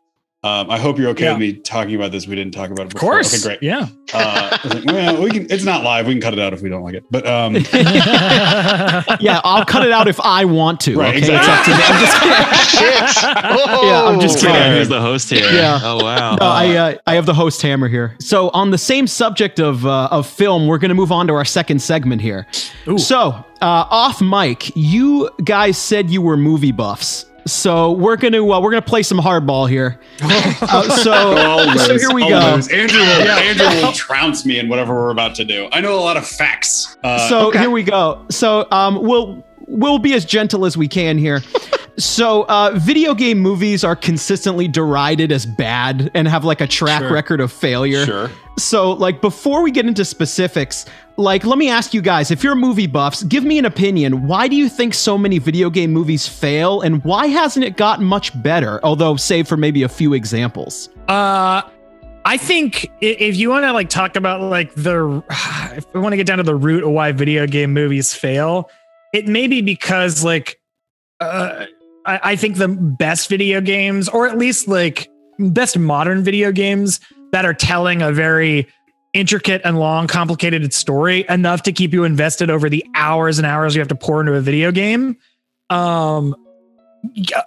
[0.44, 1.33] Um, I hope you're okay Yeah.
[1.35, 2.26] with me talking about this.
[2.26, 3.12] We didn't talk about it Of before.
[3.12, 3.33] course.
[3.46, 3.62] Okay, great.
[3.62, 3.87] Yeah.
[4.12, 5.46] Uh, like, well, we can.
[5.48, 6.09] It's not live.
[6.09, 7.05] We can cut it out if we don't like it.
[7.12, 7.55] But um,
[9.20, 10.96] yeah, I'll cut it out if I want to.
[10.98, 11.76] Right, okay, it's up to me.
[11.85, 12.20] I'm just
[12.72, 13.07] kidding.
[13.07, 13.22] Shit.
[13.85, 14.55] Yeah, I'm just kidding.
[14.57, 15.48] Yeah, who's the host here?
[15.52, 15.78] Yeah.
[15.81, 16.35] Oh wow.
[16.35, 18.16] No, I uh, I have the host hammer here.
[18.18, 21.35] So on the same subject of uh, of film, we're going to move on to
[21.35, 22.46] our second segment here.
[22.88, 22.98] Ooh.
[22.98, 27.26] So uh, off mic, you guys said you were movie buffs.
[27.46, 29.98] So we're gonna uh, we're gonna play some hardball here.
[30.64, 32.02] Uh, so I'll so lose.
[32.02, 32.55] here we I'll go.
[32.57, 32.68] lose.
[32.68, 33.07] Andrew will.
[33.07, 35.68] Andrew will trounce me in whatever we're about to do.
[35.72, 36.96] I know a lot of facts.
[37.02, 37.59] Uh, so okay.
[37.59, 38.24] here we go.
[38.31, 41.42] So um, we'll we'll be as gentle as we can here.
[41.98, 47.02] so uh, video game movies are consistently derided as bad and have like a track
[47.02, 47.12] Sure.
[47.12, 48.07] record of failure.
[48.07, 48.31] sure.
[48.59, 50.85] So, like, before we get into specifics,
[51.16, 54.27] like, let me ask you guys if you're movie buffs, give me an opinion.
[54.27, 58.05] Why do you think so many video game movies fail, and why hasn't it gotten
[58.05, 58.81] much better?
[58.83, 60.88] Although, save for maybe a few examples.
[61.09, 61.62] Uh,
[62.25, 65.22] I think if you want to like talk about like the,
[65.77, 68.70] if we want to get down to the root of why video game movies fail,
[69.12, 70.61] it may be because like,
[71.20, 71.66] uh,
[72.07, 77.01] I, I think the best video games, or at least like best modern video games
[77.33, 78.68] that are telling a very
[79.12, 83.75] intricate and long, complicated story enough to keep you invested over the hours and hours
[83.75, 85.16] you have to pour into a video game.
[85.70, 86.35] Um,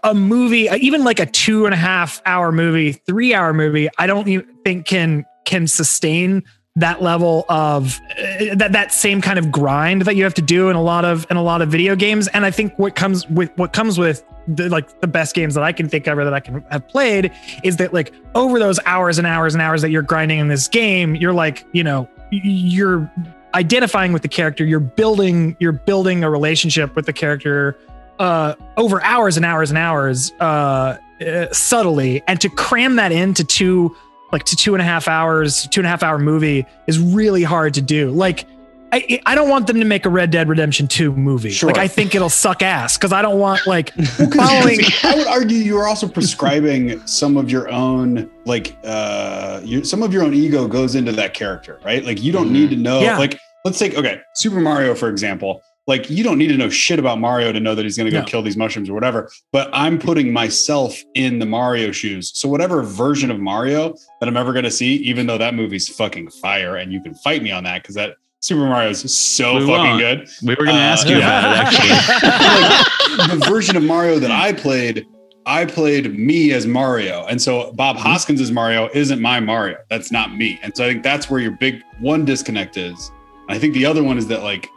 [0.04, 4.08] a movie, even like a two and a half hour movie, three hour movie, I
[4.08, 4.26] don't
[4.64, 6.44] think can can sustain
[6.76, 10.70] that level of uh, that that same kind of grind that you have to do
[10.70, 12.28] in a lot of in a lot of video games.
[12.30, 15.64] And I think what comes with what comes with the, like the best games that
[15.64, 17.32] I can think of or that I can have played
[17.64, 20.68] is that like over those hours and hours and hours that you're grinding in this
[20.68, 23.12] game, you're like you know you're
[23.54, 27.78] identifying with the character, you're building you're building a relationship with the character
[28.20, 33.44] uh, over hours and hours and hours uh, uh, subtly, and to cram that into
[33.44, 33.96] two
[34.32, 37.44] like to two and a half hours, two and a half hour movie is really
[37.44, 38.12] hard to do.
[38.12, 38.46] Like.
[38.92, 41.50] I, I don't want them to make a Red Dead Redemption 2 movie.
[41.50, 41.68] Sure.
[41.70, 44.80] Like I think it'll suck ass because I don't want like Well, 'cause- following.
[44.80, 49.84] 'cause I would argue you are also prescribing some of your own, like, uh, your,
[49.84, 52.06] some of your own ego goes into that character, right?
[52.06, 52.52] Like, you don't Mhm.
[52.52, 53.02] need to know.
[53.02, 53.18] Yeah.
[53.18, 55.62] Like, let's take okay, Super Mario for example.
[55.88, 58.12] Like, you don't need to know shit about Mario to know that he's going to
[58.12, 58.26] go No.
[58.26, 59.30] kill these mushrooms or whatever.
[59.52, 62.32] But I'm putting myself in the Mario shoes.
[62.34, 65.88] So whatever version of Mario that I'm ever going to see, even though that movie's
[65.88, 69.56] fucking fire, and you can fight me on that because that Super Mario is so
[69.56, 70.00] We fucking won't.
[70.00, 71.40] good we were gonna Uh, ask you yeah.
[71.40, 73.18] about it actually.
[73.18, 75.06] like, the version of Mario that I played,
[75.46, 77.26] I played me as Mario.
[77.28, 79.78] And so Bob Hoskins as Mario isn't my Mario.
[79.90, 80.60] That's not me.
[80.64, 83.12] And so I think that's where your big one disconnect is.
[83.50, 84.70] I think the other one is that like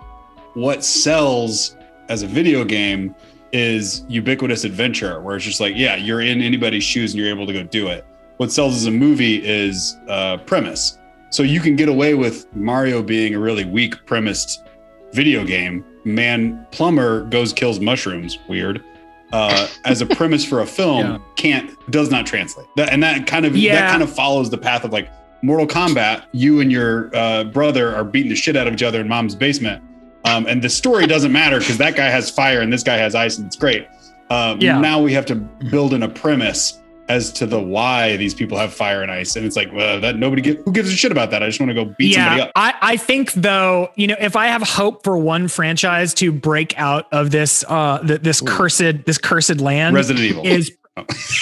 [0.54, 1.76] what sells
[2.08, 3.14] as a video game
[3.52, 7.46] is ubiquitous adventure, where it's just like, yeah, you're in anybody's shoes and you're able
[7.46, 8.04] to go do it.
[8.36, 10.98] What sells as a movie is uh, premise.
[11.30, 14.62] So you can get away with Mario being a really weak premised
[15.12, 15.84] video game.
[16.04, 18.38] Man, plumber goes kills mushrooms.
[18.48, 18.82] Weird.
[19.32, 21.18] Uh, as a premise for a film, Yeah.
[21.36, 22.66] can't does not translate.
[22.76, 25.10] That and that kind of that kind of follows the path of like
[25.42, 26.24] Mortal Kombat.
[26.32, 29.34] You and your uh, brother are beating the shit out of each other in mom's
[29.34, 29.82] basement,
[30.24, 33.14] um, and the story doesn't matter because that guy has fire and this guy has
[33.14, 33.86] ice, and it's great.
[34.30, 34.80] Um, Yeah.
[34.80, 38.72] Now we have to build in a premise as to the why these people have
[38.72, 41.30] fire and ice, and it's like, well, that nobody give, who gives a shit about
[41.30, 41.42] that.
[41.42, 42.52] I just want to go beat somebody yeah, up.
[42.54, 46.78] I, I think though, you know, if I have hope for one franchise to break
[46.78, 48.46] out of this uh th- this Ooh.
[48.46, 50.46] cursed this cursed land Resident Evil.
[50.46, 50.77] is.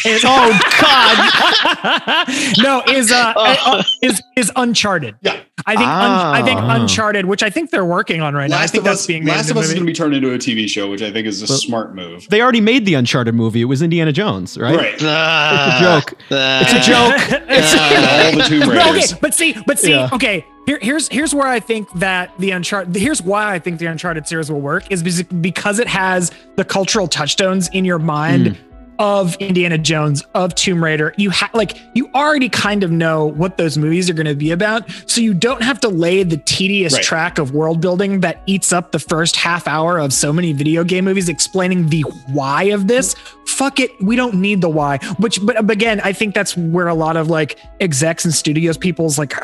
[0.04, 5.40] Is oh god no is uh, uh, is is uncharted Yeah.
[5.66, 6.74] i think un- i think Ah.
[6.80, 9.32] uncharted which i think they're working on right now i think that's Us, being made
[9.32, 11.10] Last into of Us is going to be turned into a TV show, which I
[11.10, 12.26] think is a Well- smart move.
[12.28, 13.60] They already made the Uncharted movie.
[13.62, 14.76] It was Indiana Jones, right?
[14.76, 14.94] Right.
[14.94, 16.12] It's a joke.
[16.30, 17.14] Uh, It's a joke.
[17.48, 20.08] it's All the Tomb No, okay, but see, but see, Yeah.
[20.12, 20.44] okay.
[20.66, 22.94] Here, here's here's where I think that the Uncharted.
[22.96, 26.64] Here's why I think the Uncharted series will work is because- because it has the
[26.64, 28.56] cultural touchstones in your mind
[28.98, 31.14] of Indiana Jones, of Tomb Raider.
[31.16, 34.50] You have like you already kind of know what those movies are going to be
[34.50, 37.02] about, so you don't have to lay the tedious Right.
[37.02, 40.84] track of world building that eats up the first half hour of so many video
[40.84, 43.14] game movies explaining the why of this.
[43.48, 44.98] Fuck it, we don't need the why.
[45.18, 48.76] Which, but but again, I think that's where a lot of like execs and studios
[48.76, 49.34] people's like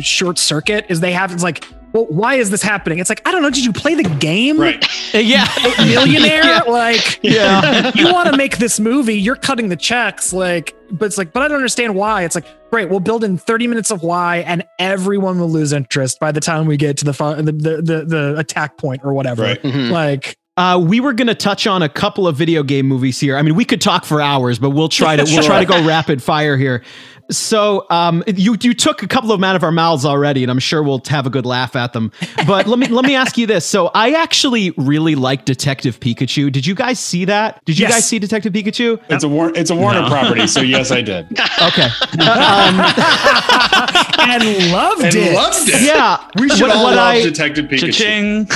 [0.00, 1.66] short circuit is they have it's like.
[1.92, 2.98] Well, why is this happening?
[3.00, 3.50] It's like I don't know.
[3.50, 4.58] Did you play the game?
[4.60, 4.84] Right.
[5.12, 5.44] Yeah.
[5.78, 6.60] millionaire Yeah.
[6.68, 7.90] like Yeah.
[7.96, 11.42] you want to make this movie you're cutting the checks like but it's like but
[11.42, 14.62] i don't understand why it's like great we'll build in 30 minutes of why and
[14.78, 18.04] everyone will lose interest by the time we get to the fu- the the, the,
[18.04, 19.60] the attack point or whatever Right.
[19.62, 19.90] Mhm.
[19.90, 23.36] like Uh, we were going to touch on a couple of video game movies here.
[23.38, 25.82] I mean, we could talk for hours, but we'll try to we'll try to go
[25.86, 26.82] rapid fire here.
[27.30, 30.50] So, um, you you took a couple of them out of our mouths already, and
[30.50, 32.12] I'm sure we'll have a good laugh at them.
[32.46, 33.64] But let me let me ask you this.
[33.64, 36.50] So, I actually really like Detective Pikachu.
[36.52, 37.64] Did you guys see that?
[37.64, 37.94] Did you Yes.
[37.94, 39.00] guys see Detective Pikachu?
[39.08, 40.08] It's a War- it's a Warner No.
[40.08, 41.26] property, so yes, I did.
[41.60, 41.88] Okay.
[42.20, 42.80] um,
[44.20, 45.82] and loved And it loved it.
[45.82, 46.26] yeah.
[46.38, 48.46] We should what, all what love I, Detective Pikachu.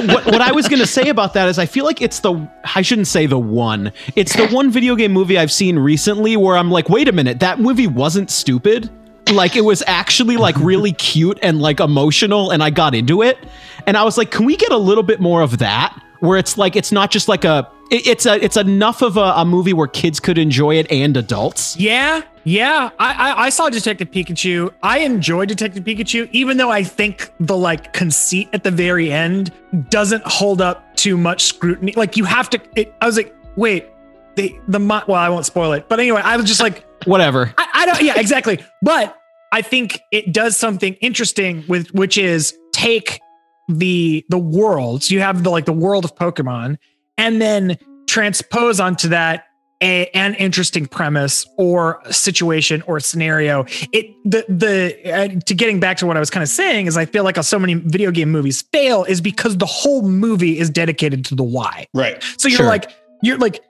[0.10, 2.48] What, what I was going to say about that is I feel like it's the
[2.64, 3.92] I shouldn't say the one.
[4.16, 7.40] It's the one video game movie I've seen recently where I'm like, wait a minute,
[7.40, 8.90] that movie wasn't stupid.
[9.32, 13.38] Like it was actually like really cute and like emotional and I got into it.
[13.86, 15.96] And I was like, can we get a little bit more of that?
[16.18, 19.32] Where it's like it's not just like a it- it's a it's enough of a,
[19.36, 21.76] a movie where kids could enjoy it and adults.
[21.76, 26.82] yeah yeah I, I i saw detective pikachu i enjoyed detective pikachu even though i
[26.82, 29.52] think the like conceit at the very end
[29.90, 33.88] doesn't hold up to much scrutiny like you have to it, i was like wait
[34.36, 37.52] the the well i won't spoil it but anyway i was just like Whatever.
[37.58, 39.16] I, I don't yeah exactly but
[39.52, 43.20] i think it does something interesting with which is take
[43.68, 46.76] the the worlds you have the like the world of pokemon
[47.18, 49.44] and then transpose onto that
[49.82, 55.96] a, an interesting premise or situation or scenario it the the uh, to getting back
[55.96, 58.30] to what i was kind of saying is i feel like so many video game
[58.30, 62.22] movies fail is because the whole movie is dedicated to the why Right.
[62.36, 62.66] so you're Sure.
[62.66, 62.90] like
[63.22, 63.64] you're like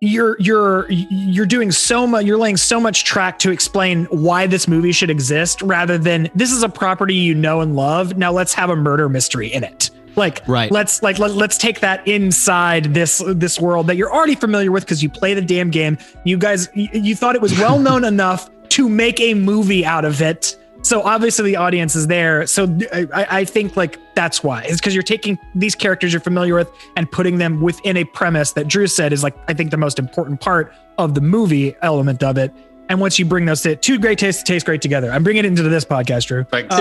[0.00, 4.66] you're you're you're doing so much you're laying so much track to explain why this
[4.66, 8.54] movie should exist rather than this is a property you know and love now let's
[8.54, 9.90] have a murder mystery in it.
[10.16, 10.72] Like Right.
[10.72, 14.84] let's like let, let's take that inside this this world that you're already familiar with
[14.84, 15.98] because you play the damn game.
[16.24, 20.06] You guys you, you thought it was well known enough to make a movie out
[20.06, 22.46] of it so obviously the audience is there.
[22.46, 24.62] So i, I- think like that's why.
[24.62, 28.52] It's because you're taking these characters you're familiar with and putting them within a premise
[28.52, 32.22] that drew said is like i think the most important part of the movie element
[32.22, 32.52] of it
[32.90, 35.48] and once you bring those to two great tastes taste great together i'm bringing it
[35.48, 36.74] into this podcast drew Thanks.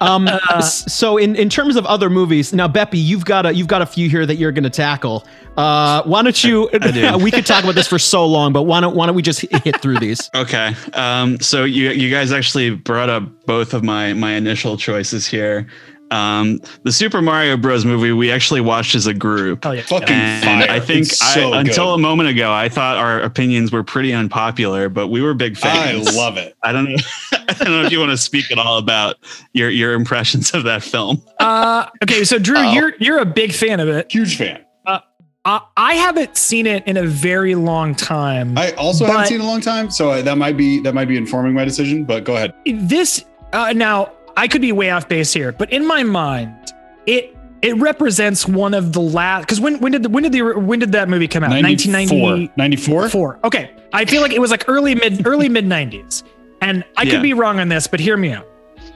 [0.00, 3.66] Um, s- so in, in terms of other movies, now Beppy, you've got a you've
[3.66, 5.26] got a few here that you're going to tackle.
[5.56, 6.70] Uh, why don't you?
[6.70, 7.18] do.
[7.22, 9.40] we could talk about this for so long, but why don't why don't we just
[9.40, 10.30] hit hit through these?
[10.40, 10.74] Okay.
[10.94, 15.66] Um, so you you guys actually brought up both of my my initial choices here.
[16.10, 17.84] Um, the Super Mario Bros.
[17.84, 19.62] movie we actually watched as a group.
[19.64, 19.82] Hell yeah.
[19.82, 20.70] Fucking And fire.
[20.76, 24.12] I think It's I, so until a moment ago, I thought our opinions were pretty
[24.12, 26.08] unpopular, but we were big fans.
[26.08, 26.56] I love it.
[26.64, 26.96] I don't know.
[27.32, 29.16] I don't know if you want to speak at all about
[29.52, 31.22] your your impressions of that film.
[31.40, 32.72] uh okay so drew Oh.
[32.72, 34.64] you're you're a big fan of it Huge fan.
[34.86, 39.40] uh, i haven't seen it in a very long time I also haven't seen it
[39.40, 42.04] in a long time, so I, that might be that might be informing my decision.
[42.04, 42.52] But go ahead.
[42.66, 46.72] this uh, now I could be way off base here, but in my mind,
[47.06, 50.40] it it represents one of the last because when when did the when did the
[50.58, 51.50] when did that movie come out?
[51.50, 52.52] 1994.
[52.56, 53.40] 94.
[53.44, 56.22] Okay, I feel like it was like early mid early mid 90s,
[56.62, 57.12] and I Yeah.
[57.12, 58.46] could be wrong on this, but hear me out.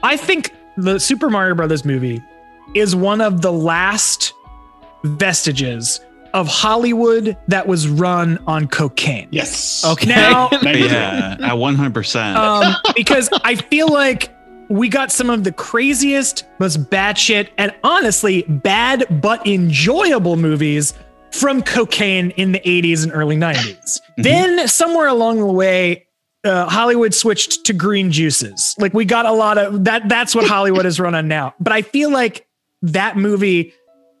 [0.03, 2.21] I think the Super Mario Brothers movie
[2.75, 4.33] is one of the last
[5.03, 6.01] vestiges
[6.33, 9.27] of Hollywood that was run on cocaine.
[9.31, 9.85] Yes.
[9.85, 10.05] Okay.
[10.15, 12.37] Now, Yeah, at one hundred percent.
[12.37, 14.34] um, because I feel like
[14.69, 20.93] we got some of the craziest, most batshit, and honestly bad but enjoyable movies
[21.31, 23.99] from cocaine in the 80s and early 90s.
[24.17, 26.07] Then somewhere along the way,
[26.45, 28.75] uh, Hollywood switched to green juices.
[28.77, 30.07] Like we got a lot of that.
[30.07, 31.53] That's what Hollywood is run on now.
[31.59, 32.47] But I feel like
[32.83, 33.73] that movie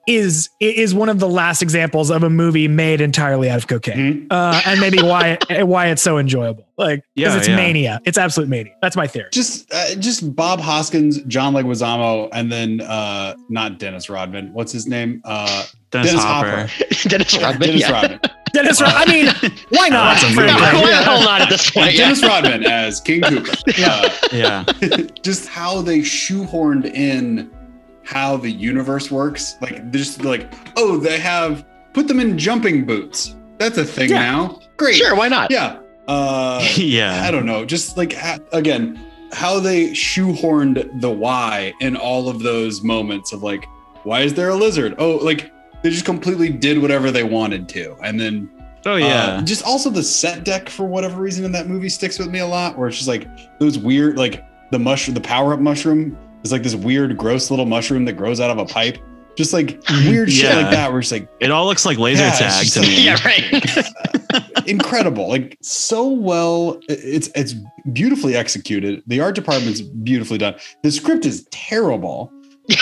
[0.07, 4.27] is is one of the last examples of a movie made entirely out of cocaine,
[4.29, 6.65] uh, and maybe why why it's so enjoyable.
[6.77, 7.55] Like because Yeah, it's yeah.
[7.55, 8.01] mania.
[8.05, 8.73] It's absolute mania.
[8.81, 9.29] That's my theory.
[9.31, 14.53] Just uh, just Bob Hoskins, John Leguizamo, and then uh not Dennis Rodman.
[14.53, 15.21] What's his name?
[15.25, 16.67] Uh Dennis, Dennis Hopper.
[16.67, 16.95] Hopper.
[17.09, 17.67] Dennis Rodman.
[17.67, 17.91] Dennis yeah.
[17.91, 18.19] Rodman.
[18.53, 18.81] Dennis.
[18.81, 19.25] Rod- I mean,
[19.69, 20.13] why not?
[20.17, 20.63] That's a frankly?
[20.71, 20.81] movie.
[20.83, 21.91] Why the hell not at this point?
[21.93, 22.05] Yeah.
[22.05, 23.53] Dennis Rodman as King Koopa.
[23.85, 24.63] Uh, yeah.
[25.23, 27.51] just how they shoehorned in
[28.05, 29.55] how the universe works.
[29.61, 33.35] Like just like, oh, they have put them in jumping boots.
[33.57, 34.19] That's a thing Yeah.
[34.31, 34.59] now.
[34.77, 34.95] Great.
[34.95, 35.51] Sure, why not?
[35.51, 35.79] Yeah.
[36.07, 37.23] Uh, yeah.
[37.23, 37.65] I don't know.
[37.65, 38.15] Just like
[38.53, 38.99] again,
[39.33, 43.65] how they shoehorned the why in all of those moments of like,
[44.03, 44.95] why is there a lizard?
[44.97, 45.51] Oh, like
[45.83, 48.49] they just completely did whatever they wanted to, and then
[48.87, 49.41] Oh uh, yeah.
[49.43, 52.45] just also the set deck for whatever reason in that movie sticks with me a
[52.47, 52.77] lot.
[52.77, 53.27] Where it's just like
[53.59, 56.15] those weird, like the mushroom, the power up mushroom
[56.45, 58.97] is like this weird, gross little mushroom that grows out of a pipe.
[59.35, 60.91] Just like weird shit like that.
[60.91, 63.03] Where it's like it all looks like laser Yeah, tag to like- me.
[63.05, 64.65] Yeah, right.
[64.67, 66.79] incredible, like so well.
[66.87, 67.53] It's it's
[67.91, 69.03] beautifully executed.
[69.07, 70.55] The art department's beautifully done.
[70.83, 72.31] The script is terrible.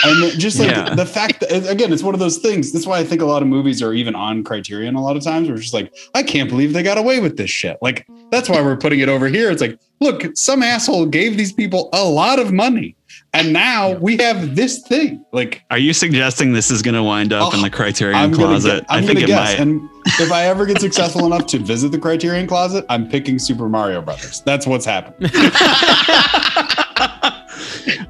[0.04, 0.94] And just like Yeah.
[0.94, 2.72] the fact that again, it's one of those things.
[2.72, 5.22] That's why I think a lot of movies are even on Criterion a lot of
[5.22, 5.48] times.
[5.48, 7.76] we're just like, I can't believe they got away with this shit.
[7.82, 9.50] Like that's why we're putting it over here.
[9.50, 12.96] It's like, look, some asshole gave these people a lot of money,
[13.34, 15.24] and now we have this thing.
[15.32, 18.30] Like Are you suggesting this is going to wind up in Oh, the Criterion I'm
[18.30, 18.80] gonna, closet?
[18.80, 19.58] get, I'm I think gonna it guess.
[19.58, 19.60] might.
[19.60, 23.68] And if I ever get successful enough to visit the Criterion closet, I'm picking Super
[23.68, 24.40] Mario Brothers.
[24.42, 25.30] That's what's happening.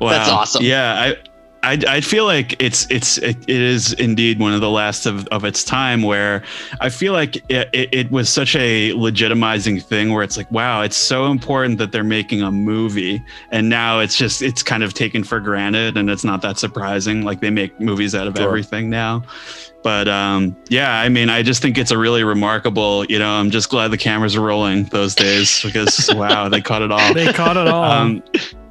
[0.00, 0.10] Wow.
[0.10, 0.64] That's awesome.
[0.64, 1.16] Yeah, I,
[1.64, 5.26] I, I feel like it's it's it, it is indeed one of the last of,
[5.28, 6.42] of its time where
[6.80, 10.82] I feel like it, it, it was such a legitimizing thing where it's like wow
[10.82, 14.94] it's so important that they're making a movie and now it's just it's kind of
[14.94, 18.46] taken for granted and it's not that surprising like they make movies out of Sure.
[18.46, 19.22] everything now
[19.82, 23.50] but um yeah i mean i just think it's a really remarkable you know i'm
[23.50, 27.32] just glad the cameras are rolling those days because wow they caught it all They
[27.32, 27.84] caught it all.
[27.84, 28.22] um,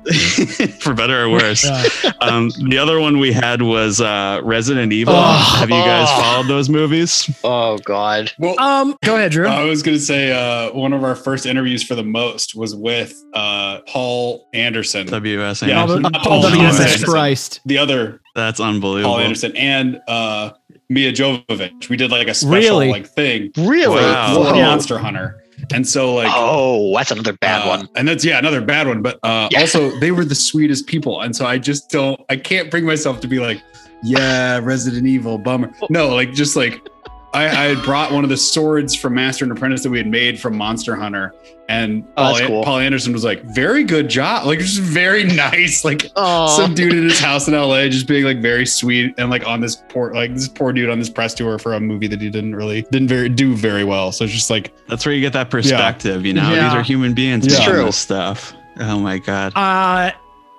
[0.80, 1.64] for better or worse.
[1.66, 2.12] Yeah.
[2.22, 5.14] Um, the other one we had was uh, Resident Evil.
[5.16, 5.58] Oh.
[5.60, 6.22] Have you guys Oh.
[6.22, 7.30] followed those movies?
[7.44, 8.32] oh God.
[8.40, 9.48] Well, Um, go ahead, Drew.
[9.48, 13.14] I was gonna say uh, one of our first interviews for the most was with
[13.34, 16.02] uh, Paul Anderson, WS Anderson.
[16.04, 16.62] Not Paul Paul W.
[16.62, 17.04] Anderson.
[17.10, 17.60] Christ.
[17.66, 19.16] the other That's unbelievable.
[19.16, 20.52] Paul Anderson, and uh,
[20.90, 21.90] Milla Jovovich.
[21.90, 22.90] We did like a special Really?
[22.92, 24.02] like thing Really?
[24.02, 24.54] Wow.
[24.54, 27.90] Monster Hunter, and so like Oh, that's another bad Uh, one.
[27.96, 29.02] And that's yeah, another bad one.
[29.02, 29.62] But uh, Yeah.
[29.62, 32.20] also they were the sweetest people, and so I just don't.
[32.30, 33.62] I can't bring myself to be like,
[34.04, 35.72] yeah, Resident Evil, bummer.
[35.90, 36.86] No, like just like
[37.34, 40.08] I, I had brought one of the swords from Master and Apprentice that we had
[40.08, 41.34] made from Monster Hunter,
[41.68, 42.64] and Oh, Paul, cool.
[42.64, 46.12] Paul Anderson was like, very good job, like just very nice, like.
[46.16, 49.48] Oh, Some dude in his house in LA just being like very sweet and like
[49.48, 52.22] on this poor like this poor dude on this press tour for a movie that
[52.22, 54.12] he didn't really didn't very do very well.
[54.12, 56.26] So it's just like That's where you get that perspective.
[56.26, 56.66] You know, Yeah.
[56.66, 57.66] these are human beings Yeah.
[57.66, 57.92] doing True.
[57.92, 58.54] stuff.
[58.80, 59.54] Oh my god.
[59.56, 60.12] Uh,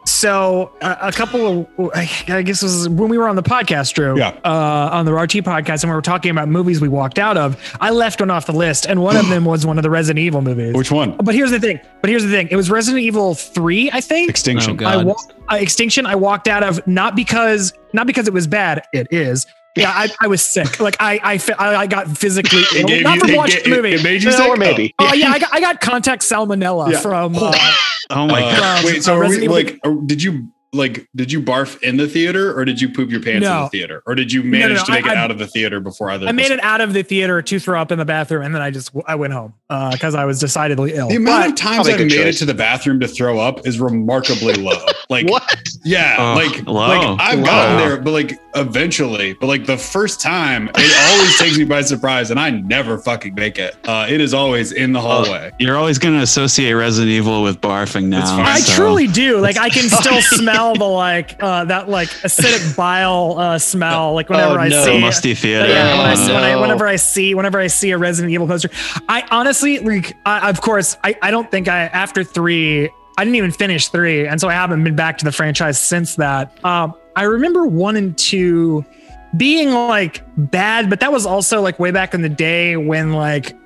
[0.06, 3.42] so a, a couple of, I I guess this was when we were on the
[3.42, 4.18] podcast, Drew.
[4.18, 4.38] Yeah.
[4.44, 7.56] Uh, on the RT podcast, and we were talking about movies we walked out of.
[7.80, 10.22] I left one off the list, and one of them was one of the Resident
[10.24, 10.74] Evil movies.
[10.74, 11.16] which one?
[11.16, 11.80] But here's the thing.
[12.00, 12.48] But here's the thing.
[12.50, 14.28] It was Resident Evil three, I think.
[14.30, 14.72] Extinction.
[14.72, 14.94] Oh, God.
[14.94, 15.14] I wa-
[15.50, 16.06] uh, Extinction.
[16.06, 18.86] I walked out of not because not because it was bad.
[18.92, 19.46] It is.
[19.76, 20.78] Yeah, I, I was sick.
[20.80, 22.86] Like I I, I, I got physically ill.
[22.86, 23.94] gave Not you- from watching ga- the movie.
[23.94, 24.48] It, made you No, sick?
[24.48, 24.94] or maybe.
[24.98, 27.00] Oh yeah, I got I got contact salmonella Yeah.
[27.00, 27.34] from.
[27.36, 27.52] Uh,
[28.10, 28.84] Oh my Uh, god.
[28.84, 32.06] wait, so uh, are we, like, are- did you like, did you barf in the
[32.08, 34.78] theater, or did you poop your pants in the theater, or did you no, manage
[34.78, 36.26] no, to make I- it I- out of the theater before either?
[36.26, 38.60] I made it out of the theater to throw up in the bathroom, and then
[38.60, 41.08] I just I went home because I was decidedly ill.
[41.08, 42.36] The amount But- of times I've made choice.
[42.36, 44.84] it to the bathroom to throw up is remarkably low.
[45.10, 45.42] Like, what?
[45.84, 46.72] yeah, Oh, like, low.
[46.88, 47.44] like I've Wow.
[47.44, 51.82] gotten there, but like eventually, but like the first time, it always takes me by
[51.82, 53.76] surprise, and I never fucking make it.
[53.84, 55.50] Uh, it is always in the hallway.
[55.58, 58.20] You're always going to associate Resident Evil with barfing now.
[58.22, 58.40] It's fine.
[58.46, 59.38] I so- truly do.
[59.40, 64.14] Like I can still smell the like uh, that like acidic bile uh, smell.
[64.14, 64.84] Like whenever Oh, I no.
[64.84, 65.68] see The musty theater.
[65.68, 68.46] Yeah, when I, Oh, when I, whenever I see, whenever I see a Resident Evil
[68.46, 68.70] poster,
[69.08, 72.88] I honestly, like, I, of course, I, I don't think I after three,
[73.18, 76.16] I didn't even finish three, and so I haven't been back to the franchise since
[76.16, 76.64] that.
[76.64, 78.84] Um, I remember one and two
[79.36, 83.56] being like bad, but that was also like way back in the day when like,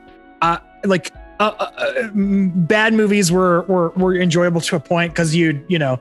[0.43, 1.13] uh, like.
[1.41, 5.79] Uh, uh, uh, bad movies were, were were enjoyable to a point because you'd you
[5.79, 6.01] know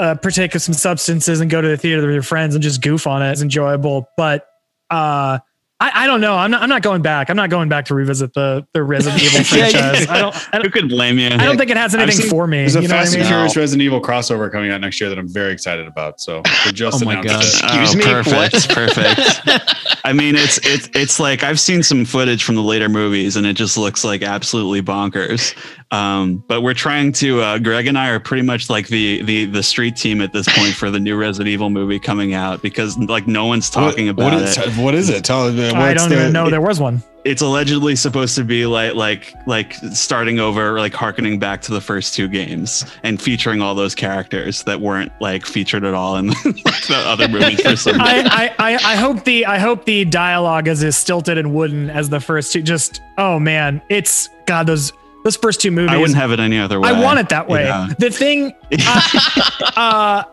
[0.00, 2.82] uh, partake of some substances and go to the theater with your friends and just
[2.82, 3.30] goof on it.
[3.30, 4.48] It's enjoyable, but
[4.90, 5.38] uh,
[5.82, 6.36] I, I don't know.
[6.36, 6.62] I'm not.
[6.62, 7.28] I'm not going back.
[7.28, 10.08] I'm not going back to revisit the the Resident Evil Yeah, franchise.
[10.08, 10.34] I don't.
[10.34, 11.26] I Who don't, could blame you?
[11.26, 12.58] I don't think it has anything seen- for me.
[12.58, 13.28] There's a you know what I Fast and mean?
[13.32, 16.20] Furious Resident Evil crossover coming out next year that I'm very excited about.
[16.20, 17.70] So they just Oh my announced God.
[17.74, 17.76] it.
[17.76, 18.12] Oh, Excuse me?
[18.12, 18.68] Perfect.
[18.68, 19.74] Perfect.
[20.04, 23.44] I mean, it's it's it's like I've seen some footage from the later movies, and
[23.44, 25.54] it just looks like absolutely bonkers.
[25.92, 27.40] Um, but we're trying to.
[27.42, 30.48] Uh, Greg and I are pretty much like the the the street team at this
[30.56, 34.12] point for the new Resident Evil movie coming out because like no one's talking What-
[34.12, 34.76] about what is, it.
[34.82, 35.22] What is it?
[35.24, 35.68] Tell me.
[35.70, 37.02] I don't the- even know there was one.
[37.24, 41.80] it's allegedly supposed to be like like like starting over, like harkening back to the
[41.82, 46.26] first two games and featuring all those characters that weren't like featured at all in
[46.28, 48.00] the other movies for some.
[48.00, 51.90] I, I, I, I hope the I hope the dialogue is as stilted and wooden
[51.90, 52.62] as the first two.
[52.62, 54.90] Just oh man, it's God those
[55.24, 55.90] those first two movies.
[55.90, 56.88] I wouldn't have it any other way.
[56.88, 57.64] I want it that way.
[57.64, 57.88] Yeah.
[57.98, 58.52] The thing,
[58.86, 60.24] uh, uh,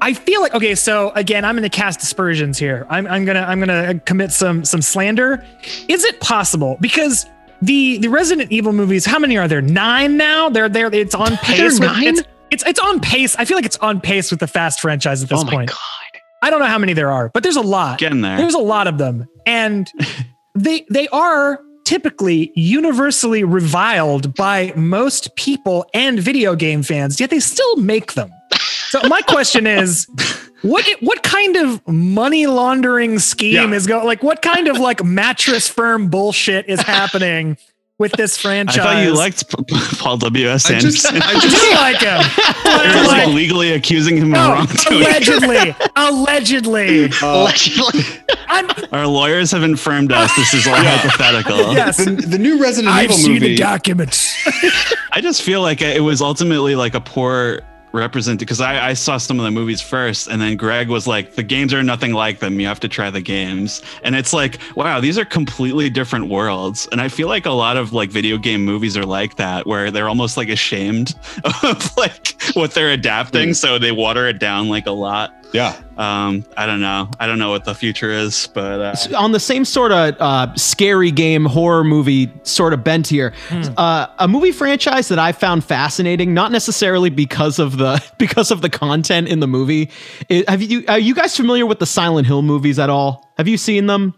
[0.00, 0.74] I feel like okay.
[0.74, 2.86] So again, I'm going to cast aspersions here.
[2.90, 5.44] I'm, I'm gonna I'm gonna commit some some slander.
[5.88, 7.26] Is it possible because
[7.62, 9.04] the the Resident Evil movies?
[9.06, 9.62] How many are there?
[9.62, 10.48] Nine now.
[10.48, 10.92] They're there.
[10.92, 11.78] It's on pace.
[11.78, 12.04] with, nine?
[12.04, 13.36] It's, it's it's on pace.
[13.36, 15.70] I feel like it's on pace with the Fast franchise at this oh my point.
[15.70, 15.78] god.
[16.42, 17.98] I don't know how many there are, but there's a lot.
[18.00, 18.36] Getting there.
[18.36, 19.88] There's a lot of them, and
[20.56, 27.20] they they are typically universally reviled by most people and video game fans.
[27.20, 28.30] Yet they still make them.
[28.88, 30.06] So my question is,
[30.62, 33.76] what what kind of money laundering scheme Yeah.
[33.76, 34.04] is going?
[34.06, 37.56] Like, what kind of like mattress firm bullshit is happening
[37.98, 38.78] with this franchise.
[38.78, 38.94] I franchise?
[38.94, 40.48] thought you liked P- P- Paul W.
[40.48, 40.70] S.
[40.70, 41.22] I just, Anderson.
[41.28, 42.92] I I just, do like him.
[42.94, 45.02] You're like Like, legally accusing him no, of wrongdoing.
[45.02, 47.04] allegedly, allegedly.
[47.06, 48.00] uh, Allegedly.
[48.48, 50.96] I'm, Our lawyers have informed us this is all Yeah.
[50.98, 51.72] hypothetical.
[51.74, 54.34] yes, the, the new Resident I've Evil seen the documents.
[55.12, 57.60] I just feel like it was ultimately like a poor
[57.92, 61.34] represented because I, I saw some of the movies first and then Greg was like
[61.34, 62.58] the games are nothing like them.
[62.60, 63.82] You have to try the games.
[64.02, 66.88] And it's like wow these are completely different worlds.
[66.92, 69.90] And I feel like a lot of like video game movies are like that where
[69.90, 71.14] they're almost like ashamed
[71.62, 73.54] of like what they're adapting hmm.
[73.54, 75.76] so they water it down like a lot yeah.
[75.98, 77.10] um I don't know.
[77.20, 78.80] I don't know what the future is but
[79.12, 83.32] uh, on the same sort of uh, scary game horror movie sort of bent here
[83.76, 88.60] uh, a movie franchise that i found fascinating not necessarily because of the because of
[88.62, 89.90] the content in the movie
[90.30, 93.30] i- have you are you guys familiar with the silent hill movies at all?
[93.38, 94.14] Have you seen them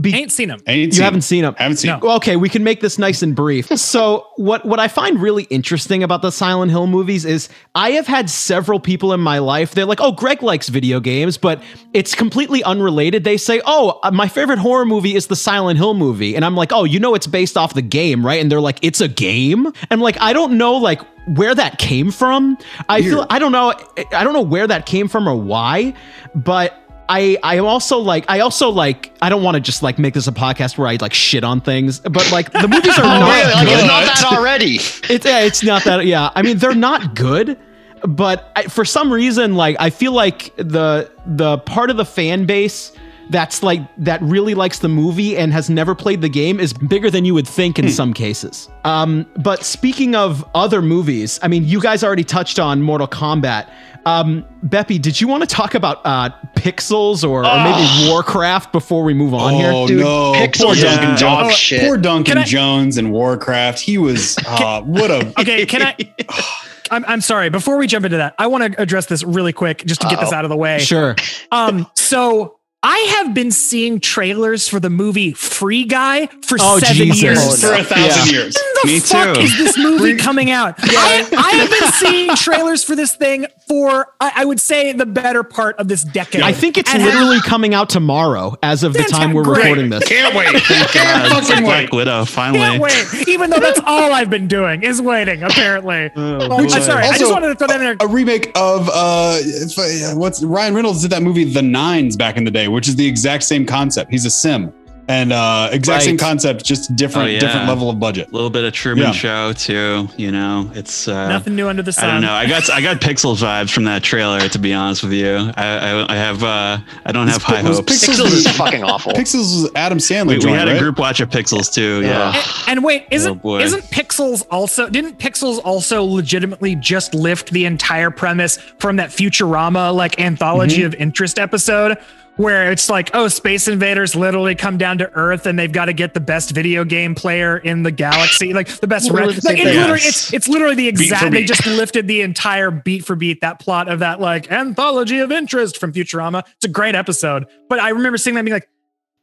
[0.00, 0.60] Be- Ain't seen him.
[0.66, 1.22] Ain't you seen haven't it.
[1.22, 1.90] seen them Haven't seen.
[1.90, 1.96] No.
[1.96, 2.02] it.
[2.02, 3.66] well, okay, we can make this nice and brief.
[3.78, 8.06] so, what what I find really interesting about the Silent Hill movies is I have
[8.06, 9.74] had several people in my life.
[9.74, 11.62] They're like, "Oh, Greg likes video games," but
[11.92, 13.24] it's completely unrelated.
[13.24, 16.54] They say, "Oh, uh, my favorite horror movie is the Silent Hill movie," and I'm
[16.56, 19.08] like, "Oh, you know it's based off the game, right?" And they're like, "It's a
[19.08, 21.00] game," and like I don't know like
[21.36, 22.56] where that came from.
[22.88, 23.74] I feel I don't know
[24.12, 25.92] I don't know where that came from or why,
[26.34, 29.98] but I I am also like I also like I don't want to just like
[29.98, 33.04] make this a podcast where I like shit on things, but like the movies are
[33.04, 33.52] Oh, not really?
[33.54, 33.78] Like good.
[33.78, 34.74] it's not that already.
[35.10, 36.30] It's yeah, it's not that yeah.
[36.34, 37.58] I mean they're not good,
[38.02, 42.44] but I, for some reason like I feel like the the part of the fan
[42.44, 42.92] base
[43.30, 47.10] that's like that really likes the movie and has never played the game is bigger
[47.10, 48.70] than you would think in some cases.
[48.84, 53.68] Um, but speaking of other movies, I mean, you guys already touched on Mortal Kombat.
[54.08, 59.04] Um, Beppy, did you want to talk about uh, Pixels or, or maybe Warcraft before
[59.04, 59.70] we move on here?
[59.72, 60.32] Oh Dude, no!
[60.32, 61.54] Pixels poor Duncan dog Jones.
[61.54, 61.80] shit.
[61.82, 63.80] Poor Duncan I- Jones and Warcraft.
[63.80, 65.96] He was uh, what a Okay, can I?
[66.90, 67.50] I'm, I'm sorry.
[67.50, 70.20] Before we jump into that, I want to address this really quick just to get
[70.20, 70.38] this Uh-oh.
[70.38, 70.78] out of the way.
[70.78, 71.14] Sure.
[71.52, 76.94] Um, so I have been seeing trailers for the movie Free Guy for Oh, seven
[77.08, 77.20] Jesus.
[77.22, 77.60] years.
[77.60, 78.54] for a thousand years.
[78.54, 79.40] When the Me fuck too.
[79.40, 80.76] is this movie coming out?
[80.78, 85.06] I, I have been seeing trailers for this thing for I, I would say the
[85.06, 86.42] better part of this decade.
[86.42, 89.62] I think it's And literally coming out tomorrow as of the time we're Great.
[89.64, 90.04] recording this.
[90.08, 90.52] Can't wait.
[90.52, 90.62] God,
[90.92, 91.92] Can't fucking Black wait.
[91.92, 93.26] Widow finally Can't wait.
[93.28, 95.42] Even though that's all I've been doing is waiting.
[95.42, 96.12] Apparently.
[96.14, 96.68] Well, I'm boy.
[96.68, 97.02] sorry.
[97.04, 97.96] I just wanted to throw that in there.
[98.00, 98.92] A remake of uh,
[99.40, 102.94] uh, what's Ryan Reynolds did that movie The Nines back in the day, which is
[102.94, 104.08] the exact same concept.
[104.12, 104.72] He's a sim,
[105.10, 107.40] and uh, exact same concept, just different Oh, yeah.
[107.40, 108.28] different level of budget.
[108.28, 109.12] a little bit of Truman Yeah.
[109.12, 110.06] Show too.
[110.18, 112.08] You know, it's uh, Nothing new under the sun.
[112.10, 112.32] I don't know.
[112.32, 114.38] I got I got Pixels vibes from that trailer.
[114.40, 117.80] To be honest with you, I I, I have uh, I don't have high hopes.
[117.80, 119.12] Pixels- Pixels is fucking awful.
[119.12, 120.28] Pixels was Adam Sandler.
[120.28, 122.02] We, we joint, had a group watch of Pixels too.
[122.02, 122.32] Yeah.
[122.34, 122.44] Ugh.
[122.68, 127.64] And, and wait, isn't Oh, isn't Pixels also didn't Pixels also legitimately just lift the
[127.64, 131.96] entire premise from that Futurama like anthology of interest episode
[132.38, 135.92] where it's like, oh, space invaders literally come down to Earth and they've got to
[135.92, 139.10] get the best video game player in the galaxy, like the best.
[139.10, 140.06] Literally Re- the same like, it literally, Yes.
[140.06, 141.24] it's it's literally the exact.
[141.32, 141.48] They beat.
[141.48, 145.76] just lifted the entire beat for beat that plot of that like anthology of interest
[145.78, 146.44] from Futurama.
[146.56, 148.68] It's a great episode, but I remember seeing that being like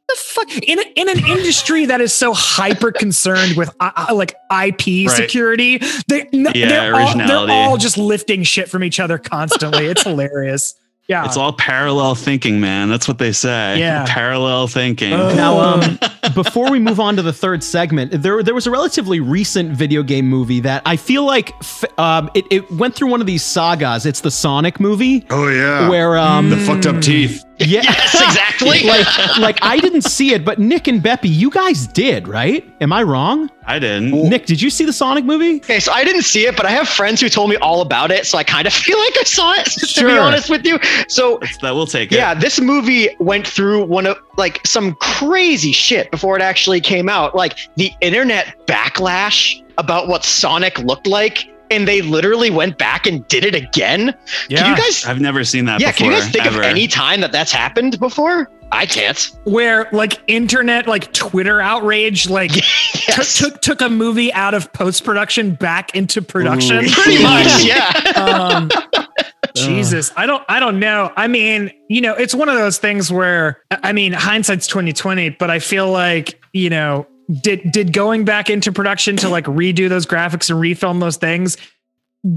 [0.08, 4.14] the fuck in a, in an industry that is so hyper concerned with uh, uh,
[4.14, 9.00] like IP security, they n- Yeah, they're, all, they're all just lifting shit from each
[9.00, 9.86] other constantly.
[9.86, 10.76] It's hilarious.
[11.08, 11.24] Yeah.
[11.24, 12.88] It's all parallel thinking, man.
[12.88, 13.78] That's what they say.
[13.78, 14.04] Yeah.
[14.08, 15.12] Parallel thinking.
[15.12, 15.34] Oh.
[15.36, 15.98] Now, um,
[16.34, 20.02] before we move on to the third segment, there there was a relatively recent video
[20.02, 23.44] game movie that I feel like f- um, it, it went through one of these
[23.44, 24.04] sagas.
[24.04, 25.88] It's the Sonic movie Oh yeah.
[25.88, 27.44] where um the fucked up teeth.
[27.60, 28.82] yeah Yes, exactly.
[28.84, 32.64] like like I didn't see it, but Nick and Beppy, you guys did, right?
[32.80, 33.50] Am I wrong?
[33.66, 34.12] I didn't.
[34.28, 35.56] Nick, did you see the Sonic movie?
[35.56, 38.10] Okay, so I didn't see it, but I have friends who told me all about
[38.10, 39.64] it, so I kind of feel like I saw it.
[39.66, 40.78] To be honest with you,
[41.08, 42.16] so It's that we'll take it.
[42.16, 47.08] yeah, this movie went through one of like some crazy shit before it actually came
[47.08, 47.34] out.
[47.34, 53.26] Like the internet backlash about what Sonic looked like, and they literally went back and
[53.28, 54.14] did it again.
[54.48, 55.04] Can you guys?
[55.04, 55.96] I've never seen that Yeah, before.
[55.98, 56.58] can you guys think ever.
[56.60, 58.50] of any time that that's happened before?
[58.72, 59.30] I can't.
[59.44, 62.50] where like internet, like Twitter outrage, like
[63.08, 63.38] Yes.
[63.38, 66.84] took, took took a movie out of post production back into production.
[66.88, 67.92] Pretty much, yeah.
[68.16, 68.68] um
[69.54, 71.12] Jesus, I don't I don't know.
[71.16, 75.48] I mean, you know, it's one of those things where I mean, hindsight's 2020, but
[75.50, 77.06] I feel like, you know,
[77.40, 81.56] did did going back into production to like redo those graphics and refilm those things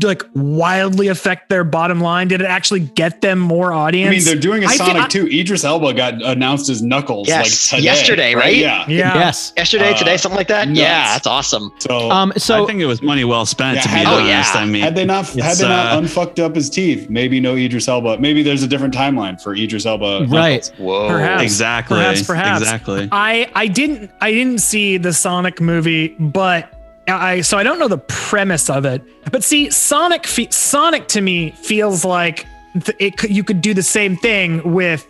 [0.04, 2.28] like wildly affect their bottom line?
[2.28, 4.08] Did it actually get them more audience?
[4.08, 5.28] I mean, they're doing a I feel- Sonic I- 2.
[5.28, 8.56] Idris Elba got announced as Knuckles Yes, like today, yesterday, right?
[8.56, 8.86] Yeah.
[8.88, 9.16] yeah.
[9.16, 9.54] Yes.
[9.58, 10.68] Yesterday, Uh, today, something like that.
[10.68, 10.80] nuts.
[10.80, 11.72] Yeah, that's awesome.
[11.80, 13.78] So, Um so I think it was money well spent.
[13.78, 14.62] Yeah, to be had- Oh, honest, yeah.
[14.62, 17.56] I mean, had they not had they not uh, unfucked up his teeth, maybe no
[17.56, 18.18] Idris Elba.
[18.20, 20.26] Maybe there's a different timeline for Idris Elba.
[20.30, 20.72] right.
[20.78, 21.08] Whoa.
[21.08, 21.44] Perhaps.
[21.44, 22.62] exactly, Perhaps, perhaps.
[22.62, 23.10] exactly.
[23.12, 26.74] I I didn't I didn't see the Sonic movie, but
[27.10, 29.01] I so I don't know the premise of it.
[29.32, 33.84] But see, Sonic fe- Sonic to me feels like th- it you could do the
[33.84, 35.07] same thing with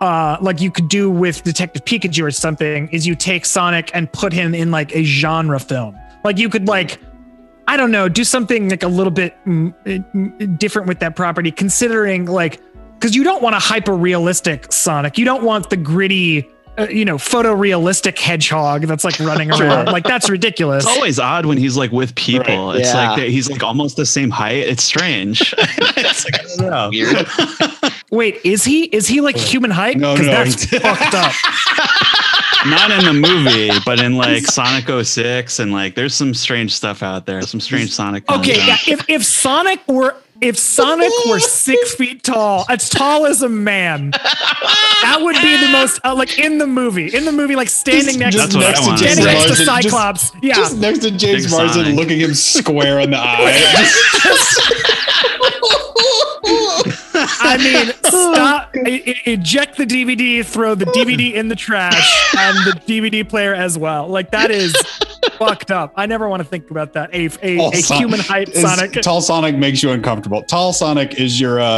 [0.00, 4.10] uh like you could do with Detective Pikachu or something is you take Sonic and
[4.12, 5.96] put him in like a genre film.
[6.24, 6.98] Like you could like
[7.68, 11.50] I don't know, do something like a little bit mm, mm, different with that property
[11.52, 12.60] considering like
[12.94, 15.18] because you don't want a hyper realistic Sonic.
[15.18, 16.48] You don't want the gritty,
[16.78, 19.86] uh, you know, photorealistic hedgehog that's like running around.
[19.86, 20.84] like that's ridiculous.
[20.86, 22.68] It's always odd when he's like with people.
[22.68, 22.80] Right.
[22.80, 23.10] It's Yeah.
[23.10, 24.66] like that he's like almost the same height.
[24.68, 25.54] It's strange.
[25.58, 26.88] it's like, I don't know.
[26.90, 27.92] Weird.
[28.10, 29.96] Wait, is he is he like human height?
[29.98, 31.32] No, 'Cause no, that's fucked up.
[32.66, 37.02] Not in the movie, but in like Sonic 06 and like there's some strange stuff
[37.02, 37.42] out there.
[37.42, 38.28] Some strange Sonic.
[38.30, 43.42] Okay, yeah, if if Sonic were if Sonic were six feet tall, as tall as
[43.42, 47.14] a man, that would be the most uh, like in the movie.
[47.14, 48.98] In the movie, like standing next, That's what I next, want.
[48.98, 50.32] standing next to Marsden, just- Cyclops.
[50.42, 51.96] yeah, Just next to James Big Marsden, Sonic.
[51.98, 53.52] looking him square in the eye.
[57.44, 62.34] I mean, oh, stop, e- e- eject the DVD, throw the DVD in the trash,
[62.38, 64.08] and the DVD player as well.
[64.08, 64.74] Like that is
[65.48, 65.92] fucked up.
[65.96, 67.14] I never want to think about that.
[67.14, 68.92] A a, a Son- human height is- Sonic.
[69.02, 70.42] Tall Sonic makes you uncomfortable.
[70.42, 71.68] Tall Sonic is your uh, uh,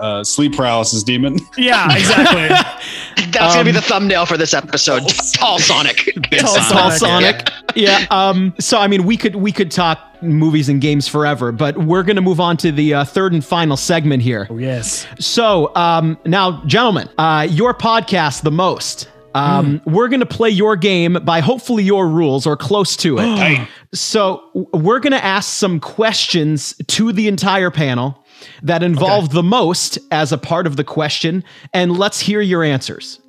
[0.00, 1.38] uh, sleep paralysis demon.
[1.56, 2.48] Yeah, exactly.
[3.32, 5.02] That's gonna be Um, the thumbnail for this episode.
[5.34, 5.96] Tall Sonic.
[6.30, 7.48] Tall Tall Sonic.
[7.48, 7.50] Sonic.
[7.74, 8.06] Yeah.
[8.10, 8.54] Um.
[8.58, 12.22] So I mean, we could we could talk movies and games forever, but we're gonna
[12.22, 14.46] move on to the uh, third and final segment here.
[14.48, 15.06] Oh, yes.
[15.18, 19.08] So, um, now, gentlemen, uh, your podcast, the most.
[19.36, 19.94] Um, Hmm.
[19.94, 23.68] We're gonna play your game by hopefully your rules or close to it.
[23.94, 24.42] So
[24.74, 28.22] we're going to ask some questions to the entire panel
[28.62, 33.20] that involve the most as a part of the question, and let's hear your answers.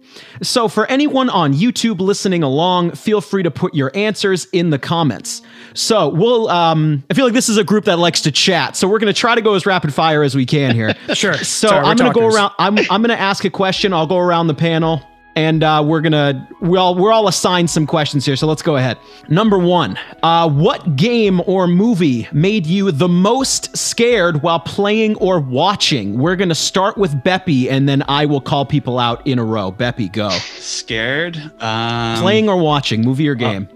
[0.42, 4.80] So for anyone on YouTube listening along, feel free to put your answers in the
[4.80, 5.42] comments.
[5.74, 6.50] So we'll.
[6.50, 9.14] Um, I feel like this is a group that likes to chat, so we're going
[9.14, 10.96] to try to go as rapid fire as we can here.
[11.14, 11.36] Sure.
[11.36, 12.52] So Sorry, I'm going to go around.
[12.60, 13.94] I'm I'm going to ask a question.
[13.94, 15.02] I'll go around the panel,
[15.38, 18.36] and uh, we're gonna we all we're all assigned some questions here.
[18.36, 18.98] So let's go ahead.
[19.30, 25.40] Number one, uh, what game or movie made you the most scared while playing or
[25.40, 26.18] watching?
[26.18, 29.72] We're gonna start with Beppy, and then I will call people out in a row.
[29.72, 30.30] Beppy, go.
[30.30, 31.38] Scared.
[31.60, 33.70] Um, playing or watching, movie or game?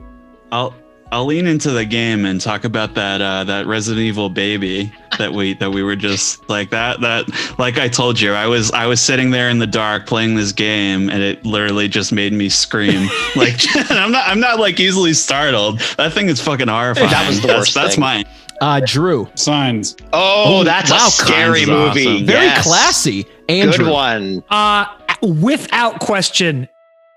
[0.51, 0.80] I'll I'll
[1.19, 5.53] lean into the game and talk about that uh, that Resident Evil baby that we
[5.55, 7.25] that we were just like that that
[7.59, 10.51] like I told you I was I was sitting there in the dark playing this
[10.53, 13.55] game and it literally just made me scream like
[13.91, 17.47] I'm not I'm not like easily startled that thing is fucking horrifying That was the
[17.47, 18.01] that's, worst that's thing.
[18.01, 18.25] mine
[18.61, 19.97] Uh, Drew, signs.
[20.13, 22.05] Oh, that's wow, a scary movie.
[22.07, 22.25] awesome.
[22.27, 22.63] very Yes.
[22.63, 23.25] classy.
[23.49, 24.43] Andrew, Good one.
[24.51, 24.85] Uh,
[25.23, 26.67] without question,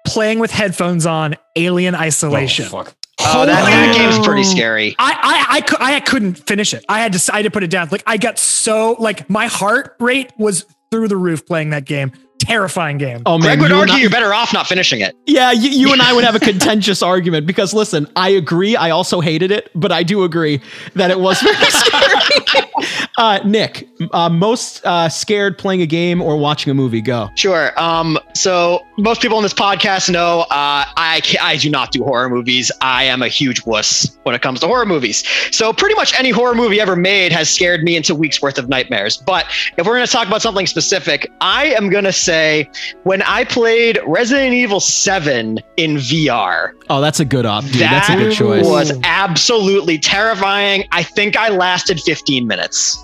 [0.07, 2.65] playing with headphones on, Alien Isolation.
[2.67, 2.95] Oh, fuck.
[3.21, 4.97] Oh, that, that Holy- game's pretty scary.
[4.99, 6.85] I, I I cou- I couldn't finish it.
[6.89, 7.89] I had to I had to put it down.
[7.91, 12.13] Like I got so like my heart rate was through the roof playing that game.
[12.41, 13.23] Terrifying game.
[13.25, 15.17] Oh man, Greg would you and argue I- you're better off not finishing it.
[15.27, 18.77] Yeah, you, you and I would have a contentious argument because listen, I agree.
[18.77, 20.61] I also hated it, but I do agree
[20.95, 22.44] that it was very scary.
[23.19, 27.01] uh, Nick, uh, most uh, scared playing a game or watching a movie?
[27.01, 27.29] Go.
[27.37, 27.73] Sure.
[27.81, 32.29] Um, so most people on this podcast know uh, I I do not do horror
[32.29, 32.71] movies.
[32.81, 35.25] I am a huge wuss when it comes to horror movies.
[35.55, 38.69] So pretty much any horror movie ever made has scared me into weeks worth of
[38.69, 39.17] nightmares.
[39.17, 39.47] But
[39.77, 42.69] if we're going to talk about something specific, I am going to say
[43.05, 47.75] when I played Resident Evil 7 in VR, Oh, that's a good op, dude.
[47.75, 48.65] that that's a good choice.
[48.67, 50.85] was absolutely terrifying.
[50.93, 53.03] I think I lasted 15 minutes.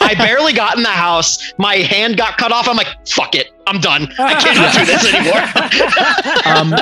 [0.00, 1.52] I barely got in the house.
[1.58, 2.68] My hand got cut off.
[2.68, 3.52] I'm like, fuck it.
[3.66, 4.08] I'm done.
[4.18, 5.40] I cannot do this anymore.
[6.46, 6.72] Um,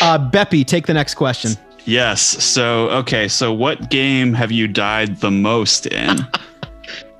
[0.00, 1.52] uh, Beppy, take the next question.
[1.84, 2.20] Yes.
[2.20, 3.28] So okay.
[3.28, 6.18] So what game have you died the most in?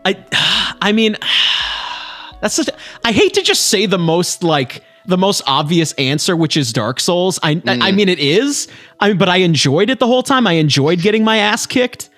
[0.04, 0.16] I,
[0.82, 1.16] I mean,
[2.40, 2.68] that's such.
[3.04, 7.00] I hate to just say the most like the most obvious answer, which is Dark
[7.00, 7.38] Souls.
[7.42, 8.68] I, I, I mean, it is.
[9.00, 10.46] I mean, but I enjoyed it the whole time.
[10.46, 12.10] I enjoyed getting my ass kicked.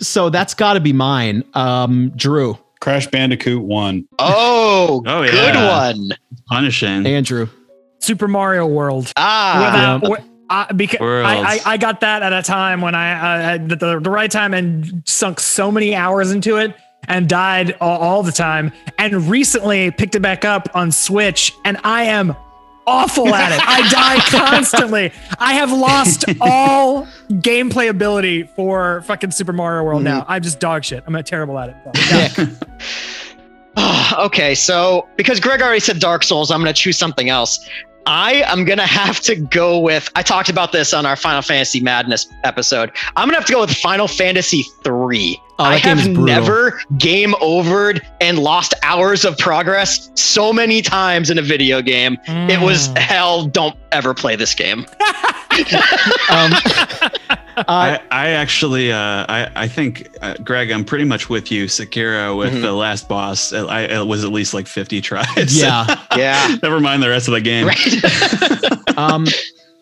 [0.00, 1.44] So that's got to be mine.
[1.54, 4.08] Um, Drew, Crash Bandicoot 1.
[4.18, 6.10] Oh, Oh, good one.
[6.48, 7.06] Punishing.
[7.06, 7.48] Andrew.
[8.00, 9.12] Super Mario World.
[9.16, 13.12] Ah, Without- wi- I, because I, I, I got that at a time when I
[13.12, 16.76] uh, at the, the right time and sunk so many hours into it
[17.08, 18.70] and died all, all the time.
[18.98, 22.36] And recently picked it back up on Switch, and I am
[22.86, 23.60] awful at it.
[23.62, 24.18] I die
[24.48, 25.12] constantly.
[25.38, 30.18] I have lost all gameplay ability for fucking Super Mario World mm-hmm.
[30.18, 30.24] now.
[30.28, 31.04] I'm just dog shit.
[31.06, 31.76] I'm terrible at it.
[33.76, 34.10] Yeah.
[34.18, 34.54] Okay.
[34.54, 37.68] So because Greg already said Dark Souls, I'm going to choose something else.
[38.06, 41.42] I am going to have to go with, I talked about this on our Final
[41.42, 42.92] Fantasy Madness episode.
[43.16, 45.40] I'm going to have to go with Final Fantasy 3.
[45.56, 51.38] Oh, I have never game overed and lost hours of progress so many times in
[51.38, 52.18] a video game.
[52.26, 52.88] It was.
[52.88, 52.98] Mm.
[52.98, 53.46] hell.
[53.46, 54.86] Don't ever play this game.
[56.30, 56.52] Um,
[57.56, 58.98] uh, I, I actually, uh,
[59.28, 61.66] I, I think, uh, Greg, I'm pretty much with you.
[61.66, 62.62] Sekiro with Mhm.
[62.62, 65.60] the last boss, I, I, it was at least like 50 tries.
[65.60, 66.00] yeah.
[66.16, 66.56] Yeah.
[66.62, 67.66] Never mind the rest of the game.
[67.66, 68.80] right.
[68.96, 69.26] Um,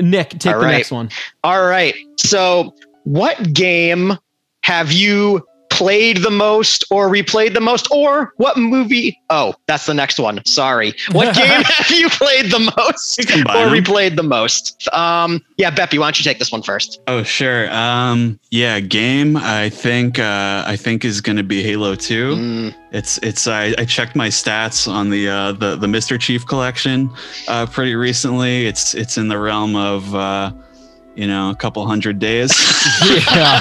[0.00, 0.72] Nick, take All the right.
[0.72, 1.10] next one.
[1.44, 1.94] All right.
[2.18, 4.16] So, what game
[4.64, 7.88] have you played the most or replayed the most?
[7.90, 9.18] Or what movie?
[9.30, 10.40] Oh, that's the next one.
[10.44, 10.94] Sorry.
[11.10, 13.72] What game have you played the most or them.
[13.72, 14.88] replayed the most?
[14.92, 17.00] Um, yeah, Beppy, why don't you take this one first?
[17.08, 17.70] Oh, sure.
[17.72, 19.36] Um, yeah, game.
[19.36, 22.34] I think, uh, I think is going to be Halo 2.
[22.36, 26.46] Mm, It's it's I, I checked my stats on the uh, the the Master Chief
[26.46, 27.10] collection
[27.48, 28.66] uh, pretty recently.
[28.66, 30.52] It's it's in the realm of uh,
[31.14, 32.50] you know a couple hundred days.
[33.34, 33.60] Yeah.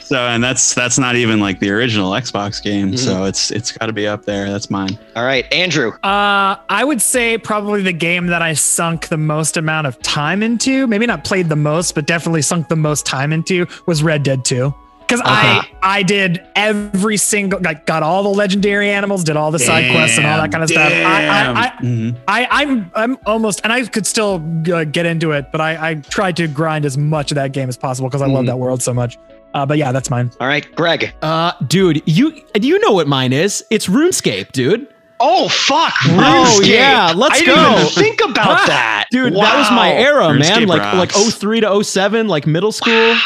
[0.00, 2.92] so and that's that's not even like the original Xbox game.
[2.92, 2.98] Mhm.
[2.98, 4.50] So it's it's got to be up there.
[4.50, 4.98] That's mine.
[5.16, 5.92] all right, Andrew.
[6.02, 10.42] Uh, I would say probably the game that I sunk the most amount of time
[10.42, 14.22] into, maybe not played the most, but definitely sunk the most time into was Red
[14.22, 14.74] Dead 2.
[15.08, 19.58] Because I I did every single like got all the legendary animals, did all the
[19.58, 20.92] side quests and all that kind of stuff.
[20.92, 22.16] I, I, I, Mhm.
[22.28, 24.34] I I'm I'm almost and I could still
[24.72, 27.70] uh, get into it, but I I tried to grind as much of that game
[27.70, 28.48] as possible because I love Mhm.
[28.48, 29.16] that world so much.
[29.54, 30.30] Uh, but yeah, that's mine.
[30.40, 31.14] All right, Greg.
[31.22, 33.64] Uh, dude, you you know what mine is?
[33.70, 34.86] It's RuneScape, dude.
[35.20, 35.94] Oh fuck!
[36.04, 36.18] RuneScape.
[36.20, 37.72] Oh, yeah, let's I didn't go.
[37.76, 39.96] even think about that, Dude, that was my Wow.
[39.98, 40.42] era, man.
[40.42, 41.34] RuneScape Like like rocks.
[41.34, 43.16] 03 to 07, like middle school.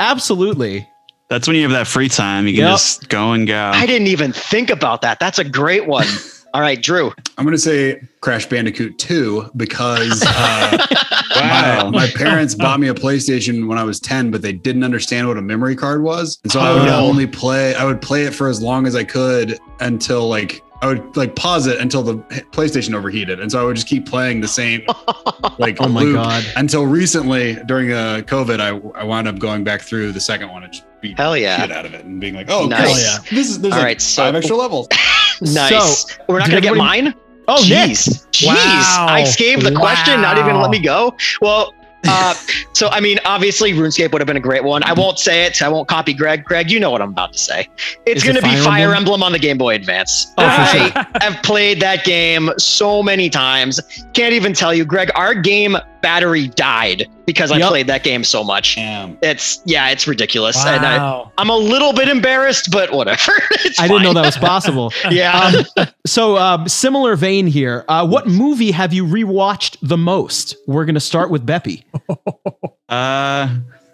[0.00, 0.88] Absolutely.
[1.32, 2.46] That's when you have that free time.
[2.46, 2.70] You can Yep.
[2.72, 3.70] just go and go.
[3.74, 5.18] I didn't even think about that.
[5.18, 6.06] That's a great one.
[6.54, 7.10] All right, Drew.
[7.38, 10.76] I'm going to say Crash Bandicoot 2 because uh,
[11.36, 11.88] Wow.
[11.88, 15.26] my, my parents bought me a PlayStation when I was 10, but they didn't understand
[15.26, 16.38] what a memory card was.
[16.42, 17.06] And so I would Oh.
[17.06, 20.86] only play, I would play it for as long as I could until like, I
[20.86, 22.14] would like pause it until the
[22.50, 23.38] PlayStation overheated.
[23.40, 24.82] And so I would just keep playing the same
[25.58, 26.44] like Oh my loop God.
[26.56, 30.64] until recently during uh, COVID, I, I wound up going back through the second one
[30.64, 31.60] and just beat Hell yeah.
[31.60, 32.80] shit out of it and being like, oh, Nice.
[32.86, 32.96] cool.
[32.96, 34.88] Hell This is, there's All like right, so- five extra levels.
[35.40, 36.12] Nice.
[36.12, 37.14] So, We're not gonna get mine.
[37.48, 38.46] Oh, Jeez, jeez!
[38.46, 39.06] Wow.
[39.08, 41.16] I escaped the question, not even let me go.
[41.40, 41.74] Well,
[42.04, 42.34] uh,
[42.72, 44.82] so I mean, obviously, RuneScape would have been a great one.
[44.84, 45.62] I won't say it.
[45.62, 46.44] I won't copy Greg.
[46.44, 47.68] Greg, you know what I'm about to say.
[48.06, 49.02] It's Is it going to be Fire Fire Emblem?
[49.02, 49.22] Emblem?
[49.22, 50.32] on the Game Boy Advance.
[50.38, 51.20] Oh, I sure.
[51.20, 53.80] have played that game so many times.
[54.14, 55.10] Can't even tell you, Greg.
[55.14, 58.74] Our game battery died because I played that game so much.
[58.74, 59.16] Damn.
[59.22, 61.32] It's yeah, it's ridiculous, and I, Wow.
[61.38, 63.32] I'm a little bit embarrassed, but whatever.
[63.64, 64.92] It's I didn't know that was possible.
[65.10, 65.64] yeah.
[65.76, 67.84] Um, so, um, similar vein here.
[67.86, 70.56] Uh, what movie have you rewatched the most?
[70.66, 71.84] We're going to start with Beppy.
[72.88, 73.48] Uh,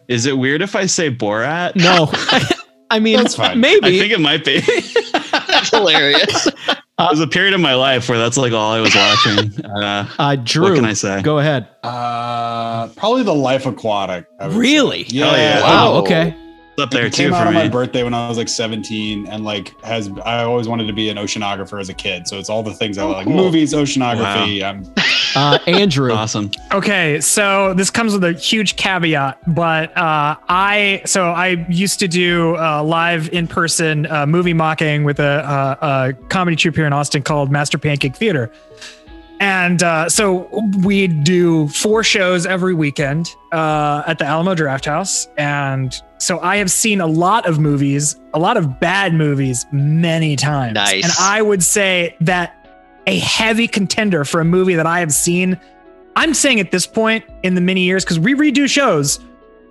[0.09, 1.77] is it weird if I say Borat?
[1.77, 2.11] No.
[2.91, 3.61] I mean, That's fine.
[3.61, 3.87] maybe.
[3.87, 4.59] I think it might be.
[5.47, 6.49] That's hilarious.
[6.99, 9.65] There was a period of my life where that's like all I was watching.
[9.65, 11.23] Uh, uh, Drew, what can I say?
[11.23, 11.69] go ahead.
[11.85, 14.27] Uh, probably the Life Aquatic.
[14.41, 14.57] I say.
[14.57, 15.05] Really?
[15.07, 15.27] Yeah.
[15.27, 15.61] Hell yeah.
[15.63, 15.93] Wow.
[16.01, 16.35] Okay.
[16.79, 18.49] It's up there it too came out for on my birthday when I was like
[18.49, 22.29] 17, and like has I always wanted to be an oceanographer as a kid.
[22.29, 23.35] So it's all the things I Oh, like: cool.
[23.35, 24.63] movies, oceanography.
[24.63, 24.85] I'm
[25.35, 26.13] Uh, Andrew.
[26.13, 26.53] Awesome.
[26.73, 32.07] Okay, so this comes with a huge caveat, but uh, I so I used to
[32.07, 36.87] do uh, live in person uh, movie mocking with a, a, a comedy troupe here
[36.87, 38.53] in Austin called Master Pancake Theater,
[39.41, 40.49] and uh, so
[40.85, 46.71] we'd do four shows every weekend uh, at the Alamo Drafthouse, and so I have
[46.71, 51.05] seen a lot of movies, a lot of bad movies, many times, Nice.
[51.05, 52.55] and I would say that
[53.07, 55.59] a heavy contender for a movie that I have seen.
[56.17, 59.21] I'm saying at this point in the many years, because we redo shows,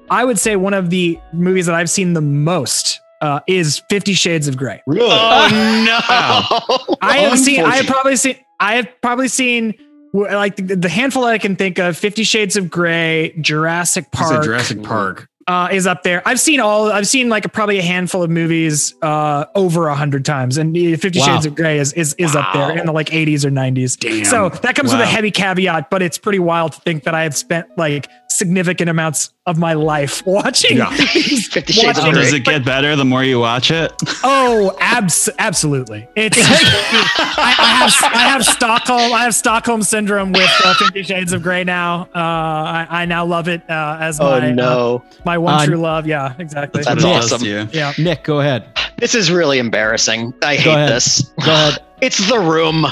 [0.10, 4.14] I would say one of the movies that I've seen the most uh, is Fifty
[4.14, 4.82] Shades of Grey.
[4.88, 5.10] really.
[5.12, 5.50] Oh
[5.86, 6.96] no!
[7.02, 9.76] I have seen, I have probably seen, I have probably seen
[10.14, 14.82] like the, handful that I can think of Fifty Shades of Grey, Jurassic Park Jurassic
[14.84, 15.30] Park.
[15.48, 16.22] uh, is up there.
[16.26, 20.26] I've seen all, I've seen like probably a handful of movies uh, over a hundred
[20.26, 21.26] times, and Fifty Wow.
[21.26, 24.26] Shades of Grey is is, is up there in the like 80s or 90s.
[24.26, 27.24] So that comes with a heavy caveat, but it's pretty wild to think that I
[27.24, 30.78] have spent like significant amounts of my life watching.
[30.78, 30.96] Yeah.
[31.14, 32.24] these- Fifty Shades watching- Grey.
[32.24, 33.92] Does it get better the more you watch it?
[34.24, 36.08] Oh, abs- absolutely.
[36.16, 41.34] It's I, I have I have Stockholm I have Stockholm syndrome with uh, Fifty Shades
[41.34, 42.04] of Grey now.
[42.14, 45.04] Uh, I, I now love it uh, as Oh my uh, no!
[45.26, 46.06] my one Uh, true love.
[46.06, 46.84] Yeah, exactly.
[46.84, 47.70] That's what it awesome.
[47.72, 47.94] Yeah.
[47.98, 48.68] Nick, go ahead.
[48.98, 50.34] This is really embarrassing.
[50.44, 50.90] I Go hate ahead.
[50.90, 51.22] this.
[51.46, 51.84] Go ahead.
[52.02, 52.86] It's the room.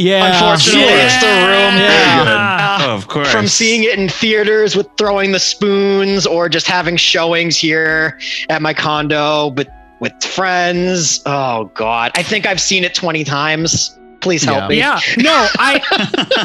[0.00, 0.32] Yeah.
[0.32, 1.76] Unfortunately, it's the room.
[1.76, 2.78] Yeah.
[2.80, 3.30] Uh, of course.
[3.30, 8.62] From seeing it in theaters with throwing the spoons, or just having showings here at
[8.62, 9.68] my condo with
[10.00, 11.22] with friends.
[11.26, 13.98] Oh God, I think I've seen it twenty times.
[14.20, 14.68] Please help Yeah.
[14.68, 14.76] me.
[14.78, 15.80] Yeah, no, I,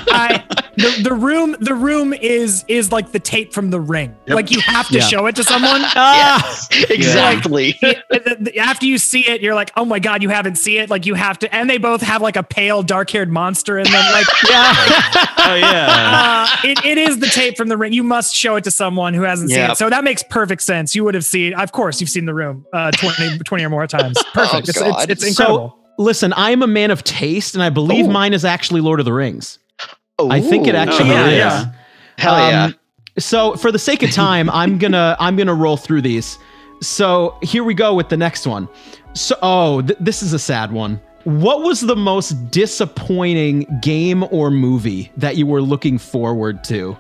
[0.10, 0.44] I,
[0.78, 4.16] the, the room, the room is is like the tape from The Ring.
[4.28, 4.36] Yep.
[4.36, 5.08] Like you have to Yeah.
[5.08, 5.82] show it to someone.
[5.98, 7.78] Ah, exactly.
[7.82, 10.90] It- it- after you see it, you're like, oh my god, you haven't seen it.
[10.90, 14.12] Like you have to, and they both have like a pale, dark-haired monster, and then
[14.12, 14.74] like, yeah.
[15.38, 16.48] oh yeah.
[16.64, 17.94] uh, it, it is the tape from The Ring.
[17.94, 19.78] You must show it to someone who hasn't seen it.
[19.78, 20.96] So that makes perfect sense.
[20.96, 23.88] You would have seen, of course, you've seen The Room uh, 20, 20 or more
[23.88, 24.22] times.
[24.34, 24.70] Perfect.
[24.70, 25.70] it's, it's, it's incredible.
[25.80, 28.12] So, listen, I am a man of taste, and I believe Ooh.
[28.12, 29.60] mine is actually Lord of the Rings.
[30.20, 30.78] I think it Ooh.
[30.78, 31.38] actually yeah, is.
[31.38, 31.72] yeah.
[32.18, 32.64] Hell yeah.
[32.66, 32.76] Um,
[33.18, 36.38] so for the sake of time, I'm gonna I'm gonna roll through these.
[36.82, 38.68] So here we go with the next one.
[39.14, 41.02] So oh, th- this is a sad one.
[41.24, 46.96] What was the most disappointing game or movie that you were looking forward to?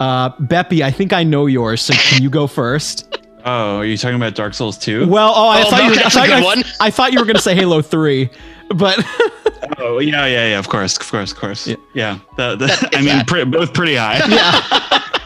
[0.00, 1.82] Uh, Beppy, I think I know yours.
[1.82, 3.18] So can you go first?
[3.44, 5.06] Oh, are you talking about Dark Souls 2?
[5.06, 7.38] Well, oh, I Oh, thought you were, I thought, I- I thought you were gonna
[7.40, 8.30] say Halo Three,
[8.70, 8.98] but
[9.78, 10.58] Oh, yeah, yeah, yeah.
[10.58, 11.66] Of course, of course, of course.
[11.66, 11.76] Yeah.
[11.94, 12.18] Yeah.
[12.36, 14.20] The, the, That- I mean, that- pre- both pretty high.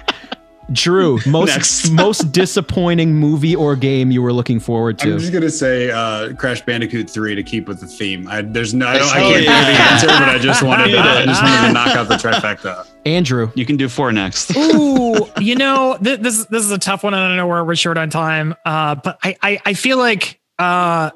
[0.73, 5.13] Drew, most most disappointing movie or game you were looking forward to?
[5.13, 8.29] I'm just gonna say uh, Crash Bandicoot 3 to keep with the theme.
[8.29, 9.67] I, there's no, I, don't, I can't yeah.
[9.67, 12.17] give the answer, but I just wanted, to, I just wanted to knock out the
[12.17, 12.87] trifecta.
[13.07, 14.55] Andrew, You can do four next.
[14.57, 17.15] Ooh, you know, th- this this is a tough one.
[17.15, 18.55] I don't know where we're short on time.
[18.67, 21.11] Uh, but I I, I feel like uh,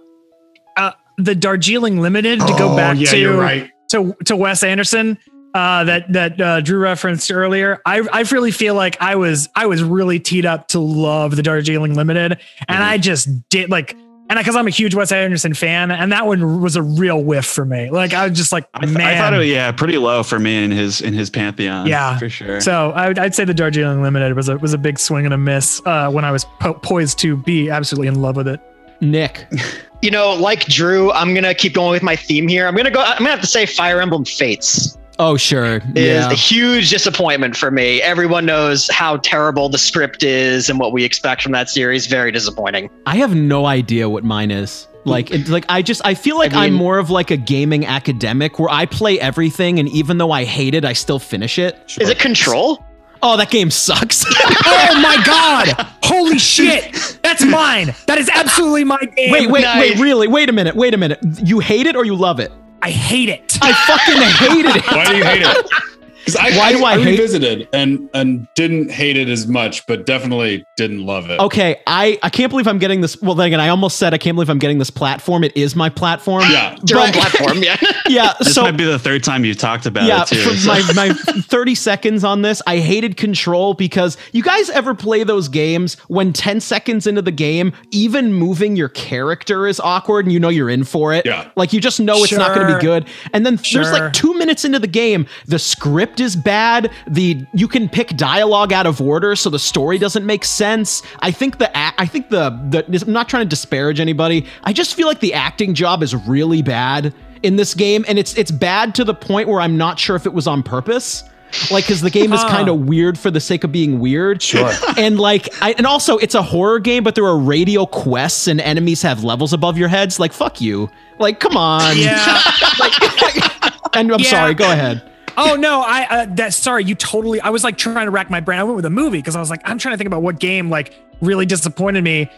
[0.76, 3.70] uh, the Darjeeling Limited to go Oh, back yeah, to you're right.
[3.90, 5.18] to to Wes Anderson.
[5.54, 7.80] Uh, that that uh, Drew referenced earlier.
[7.84, 11.42] I I really feel like I was I was really teed up to love the
[11.42, 12.38] Darjeeling Limited,
[12.68, 13.96] and I just did like.
[14.30, 17.44] And because I'm a huge Wes Anderson fan, and that one was a real whiff
[17.44, 17.90] for me.
[17.90, 20.22] Like I was just like, I, th- man, I thought it was, yeah, pretty low
[20.22, 21.86] for me in his in his pantheon.
[21.86, 22.18] Yeah.
[22.18, 22.58] for sure.
[22.62, 25.34] So I would, I'd say the Darjeeling Limited was a was a big swing and
[25.34, 28.60] a miss uh, when I was po- poised to be absolutely in love with it.
[29.02, 29.44] Nick.
[30.04, 32.66] You know, like Drew, I'm gonna keep going with my theme here.
[32.66, 33.00] I'm gonna go.
[33.00, 36.30] I'm gonna have to say Fire Emblem Fates Oh sure, is yeah.
[36.30, 38.02] a huge disappointment for me.
[38.02, 42.06] Everyone knows how terrible the script is and what we expect from that series.
[42.08, 42.90] Very disappointing.
[43.06, 44.88] I have no idea what mine is.
[45.04, 47.36] Like, it, like I just I feel like I I'm mean- more of like a
[47.36, 51.56] gaming academic where I play everything, and even though I hate it, I still finish
[51.56, 51.78] it.
[52.00, 52.84] Is it Control?
[53.24, 54.24] Oh, that game sucks.
[54.66, 55.86] oh my god!
[56.02, 57.18] Holy shit!
[57.22, 57.94] That's mine.
[58.08, 59.30] That is absolutely my game.
[59.30, 59.90] wait, wait, Nice.
[59.92, 60.26] wait, really?
[60.26, 60.74] Wait a minute.
[60.74, 61.20] Wait a minute.
[61.44, 62.50] You hate it or you love it?
[62.84, 63.58] I hate it.
[63.62, 64.84] I fucking hated it.
[64.90, 65.91] Why do you hate it?
[66.24, 70.06] 'Cause I, Why do I hate- revisited and and didn't hate it as much, but
[70.06, 71.40] definitely didn't love it.
[71.40, 73.20] Okay, I I can't believe I'm getting this.
[73.20, 75.42] Well, then again, I almost said I can't believe I'm getting this platform.
[75.44, 76.42] It is my platform.
[76.50, 76.76] Yeah.
[76.86, 77.76] Your own platform, yeah.
[78.08, 78.34] Yeah.
[78.38, 80.54] this so might be the third time you've talked about yeah, it too.
[80.56, 85.24] so- my, my 30 seconds on this, I hated control because you guys ever play
[85.24, 90.32] those games when 10 seconds into the game, even moving your character is awkward and
[90.32, 91.24] you know you're in for it?
[91.26, 91.48] Yeah.
[91.56, 93.06] Like you just know it's not going to be good.
[93.32, 96.90] And then there's like two minutes into the game, the script script is bad.
[97.06, 101.02] The you can pick dialogue out of order, so the story doesn't make sense.
[101.20, 104.46] I think the I think the the I'm not trying to disparage anybody.
[104.64, 108.36] I just feel like the acting job is really bad in this game, and it's
[108.36, 111.24] it's bad to the point where I'm not sure if it was on purpose.
[111.70, 114.40] Like, because the game is kind of weird for the sake of being weird.
[114.40, 114.72] Sure.
[114.96, 118.58] And like, I, and also it's a horror game, but there are radio quests and
[118.58, 120.18] enemies have levels above your heads.
[120.18, 120.90] Like, fuck you.
[121.18, 121.98] Like, come on.
[121.98, 122.16] Yeah.
[123.94, 124.30] And I'm Yeah.
[124.30, 124.54] sorry.
[124.54, 125.02] Go ahead.
[125.36, 127.40] Oh no, I uh, that sorry, you totally.
[127.40, 128.58] I was like trying to rack my brain.
[128.60, 130.38] I went with a movie because I was like, I'm trying to think about what
[130.38, 132.30] game like really disappointed me.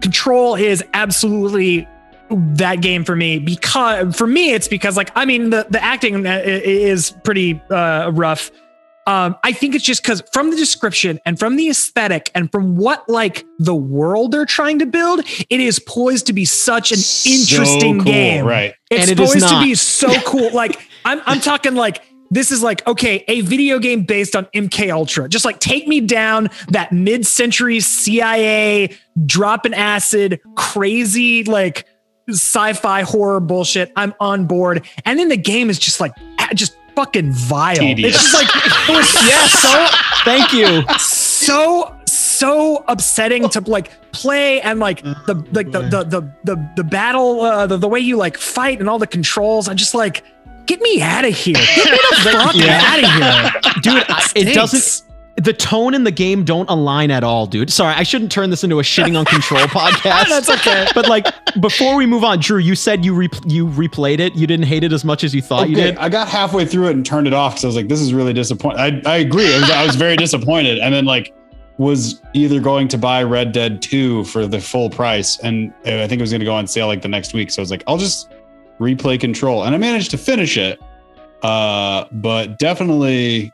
[0.00, 1.88] Control is absolutely
[2.30, 6.26] that game for me because for me it's because like I mean the the acting
[6.26, 8.50] uh, is pretty uh, rough.
[9.06, 12.76] Um, I think it's just because from the description and from the aesthetic and from
[12.76, 16.98] what like the world they're trying to build, it is poised to be such an
[16.98, 18.44] interesting So cool, game.
[18.44, 18.74] Right.
[18.90, 19.64] It's And it is supposed to not.
[19.64, 20.52] be so cool.
[20.52, 24.92] Like I'm, I'm talking like this is like okay, a video game based on MK
[24.92, 25.28] Ultra.
[25.28, 31.86] Just like take me down that mid-century CIA drop dropping acid, crazy like
[32.28, 33.90] sci-fi horror bullshit.
[33.96, 34.86] I'm on board.
[35.06, 36.12] And then the game is just like
[36.54, 37.76] just fucking vile.
[37.76, 38.14] Tedious.
[38.14, 39.08] It's just like it was
[39.50, 39.86] so
[40.24, 40.84] Thank you.
[40.98, 46.84] so so upsetting to like play and like the like the the the the, the
[46.84, 49.66] battle uh, the, the way you like fight and all the controls.
[49.68, 50.22] I just like
[50.68, 51.54] get me out of here.
[51.54, 52.80] Get me the fuck Yeah.
[52.84, 53.72] out of here.
[53.82, 55.04] Dude, I, it doesn't.
[55.36, 57.70] The tone in the game don't align at all, dude.
[57.72, 60.28] Sorry, I shouldn't turn this into a shitting on control podcast.
[60.28, 60.88] That's okay.
[60.96, 61.26] But like,
[61.60, 64.34] before we move on, Drew, you said you re- you replayed it.
[64.34, 65.96] You didn't hate it as much as you thought you did.
[65.98, 68.12] I got halfway through it and turned it off because I was like, "This is
[68.12, 69.54] really disappointing." I, I agree.
[69.54, 71.32] I was, I was very disappointed, and then like
[71.76, 76.14] was either going to buy Red Dead Two for the full price, and I think
[76.14, 77.52] it was going to go on sale like the next week.
[77.52, 78.28] So I was like, "I'll just
[78.78, 80.80] replay Control," and I managed to finish it.
[81.42, 83.52] Uh, but definitely,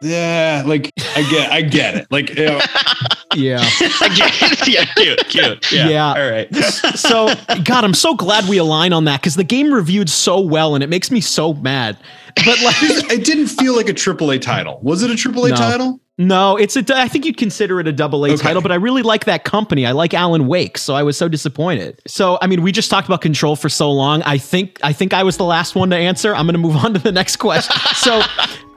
[0.00, 2.06] yeah, like I get, I get it.
[2.10, 2.60] Like, you know,
[3.34, 3.58] Yeah.
[4.02, 4.30] Again,
[4.66, 4.84] yeah.
[4.96, 5.72] cute, cute.
[5.72, 5.88] Yeah.
[5.88, 6.08] Yeah.
[6.08, 6.54] All right.
[6.94, 7.34] so
[7.64, 10.82] god i'm so glad we align on that because the game reviewed so well and
[10.82, 11.96] it makes me so mad
[12.44, 12.76] but like
[13.12, 14.78] it didn't feel like a AAA title.
[14.82, 15.56] Was it a AAA No.
[15.56, 16.00] title?
[16.20, 18.42] no it's a i think you'd consider it a double a Okay.
[18.42, 21.28] title but i really like that company i like alan wake so i was so
[21.28, 24.92] disappointed so i mean we just talked about control for so long i think i
[24.92, 27.12] think i was the last one to answer i'm going to move on to the
[27.12, 28.20] next question so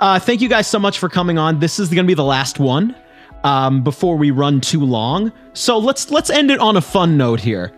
[0.01, 2.23] uh, thank you guys so much for coming on this is going to be the
[2.23, 2.95] last one
[3.43, 7.39] um, before we run too long so let's let's end it on a fun note
[7.39, 7.73] here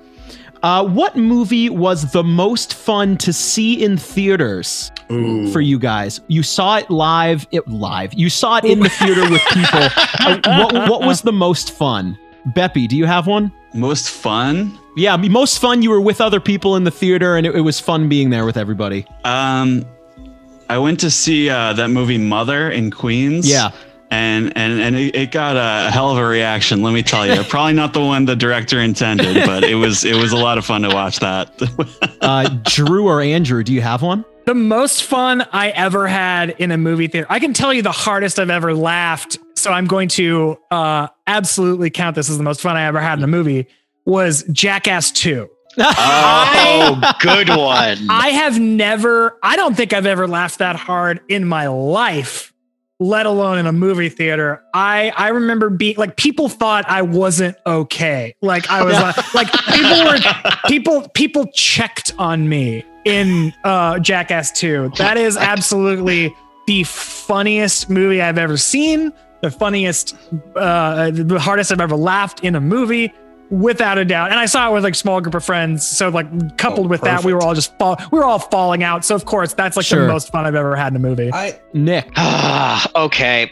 [0.64, 4.92] uh, what movie was the most fun to see in theaters
[5.52, 6.22] for you guys?
[6.28, 7.46] You saw it live.
[7.52, 8.14] It live.
[8.14, 9.90] You saw it in the theater with people.
[10.24, 12.18] Uh, what, what was the most fun?
[12.50, 13.52] Beppy, do you have one?
[13.74, 14.78] Most fun.
[14.96, 15.82] Yeah, most fun.
[15.82, 18.46] You were with other people in the theater, and it, it was fun being there
[18.46, 19.06] with everybody.
[19.26, 19.86] Um,
[20.70, 23.50] I went to see uh, that movie Mother in Queens.
[23.50, 23.72] Yeah.
[24.14, 26.84] And and and it, it got a hell of a reaction.
[26.84, 27.42] Let me tell you.
[27.46, 30.66] Probably not the one the director intended, but it was it was a lot of
[30.66, 31.50] fun to watch that.
[32.24, 34.24] Uh, Drew or Andrew, do you have one?
[34.46, 37.28] The most fun I ever had in a movie theater.
[37.30, 39.38] I can tell you the hardest I've ever laughed.
[39.56, 43.18] So I'm going to uh, absolutely count this as the most fun I ever had
[43.18, 43.68] in a movie.
[44.06, 45.50] Was Jackass 2.
[45.78, 48.10] Oh, good one.
[48.10, 52.53] I have never, I don't think I've ever laughed that hard in my life,
[53.04, 54.64] let alone in a movie theater.
[54.74, 58.36] I I remember being like people thought I wasn't okay.
[58.42, 60.18] Like I was uh, like people were
[60.68, 64.94] people people checked on me in uh Jackass 2.
[64.98, 66.34] That is absolutely
[66.66, 70.16] the funniest movie I've ever seen, the funniest
[70.56, 73.14] uh the hardest I've ever laughed in a movie
[73.54, 74.32] without a doubt.
[74.32, 75.86] And I saw it with like small group of friends.
[75.86, 78.84] So like coupled Oh, with that, we were all just fall, we were all falling
[78.84, 79.06] out.
[79.06, 80.02] So of course, that's like Sure.
[80.02, 81.30] the most fun I've ever had in a movie.
[81.32, 82.10] I Nick.
[82.16, 83.52] Ah, okay.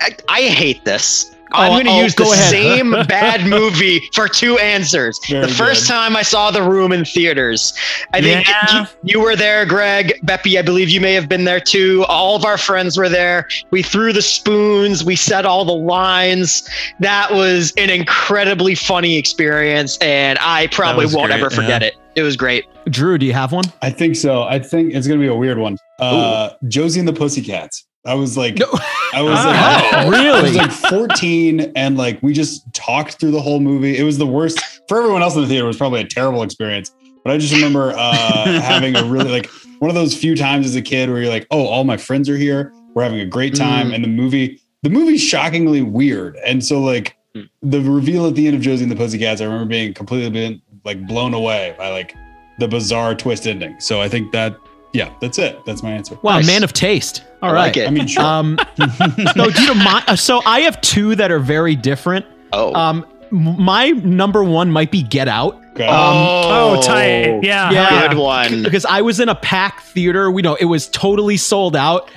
[0.00, 1.34] I, I hate this.
[1.52, 2.50] Oh, I'm going to oh, use the ahead.
[2.50, 5.18] same bad movie for two answers.
[5.28, 5.92] Very the first good.
[5.94, 7.72] time I saw The Room in theaters,
[8.12, 8.86] I think Yeah.
[9.02, 10.20] you, you were there, Greg.
[10.24, 12.04] Beppy, I believe you may have been there too.
[12.08, 13.48] All of our friends were there.
[13.70, 16.68] We threw the spoons, we said all the lines.
[17.00, 21.88] That was an incredibly funny experience, and I probably won't great, ever forget yeah.
[21.88, 21.94] it.
[22.16, 22.66] It was great.
[22.88, 23.64] Drew, do you have one?
[23.82, 24.42] I think so.
[24.42, 25.78] I think it's gonna be a weird one.
[25.98, 27.86] Uh, Josie and the Pussycats.
[28.04, 28.66] I was like, No.
[29.12, 29.56] I was Oh, like,
[29.94, 30.52] I was really?
[30.52, 33.96] like 14, and like we just talked through the whole movie.
[33.98, 35.64] It was the worst for everyone else in the theater.
[35.64, 36.94] It was probably a terrible experience.
[37.24, 40.76] But I just remember uh, having a really like one of those few times as
[40.76, 42.72] a kid where you're like, oh, all my friends are here.
[42.94, 43.94] We're having a great time, Mm.
[43.96, 46.36] and the movie, the movie's shockingly weird.
[46.44, 47.48] And so like Mm.
[47.62, 50.60] the reveal at the end of Josie and the Pussycats, I remember being completely been
[50.84, 52.16] like blown away by like
[52.58, 53.78] the bizarre twist ending.
[53.78, 54.56] So I think that
[54.92, 55.64] Yeah, that's it.
[55.66, 56.18] That's my answer.
[56.22, 56.46] Wow, Nice.
[56.48, 57.22] man of taste.
[57.42, 57.60] All I right.
[57.66, 57.88] like it.
[57.88, 58.22] I mean, sure.
[58.22, 62.26] Um, so, do you know my, so I have two that are very different.
[62.52, 62.74] Oh.
[62.74, 65.56] Um, my number one might be Get Out.
[65.72, 65.88] Okay.
[65.88, 67.42] Oh, tight.
[67.42, 67.70] Yeah.
[67.70, 68.08] Yeah.
[68.08, 68.62] Good one.
[68.62, 70.30] because I was in a packed theater.
[70.30, 72.10] We know it was totally sold out,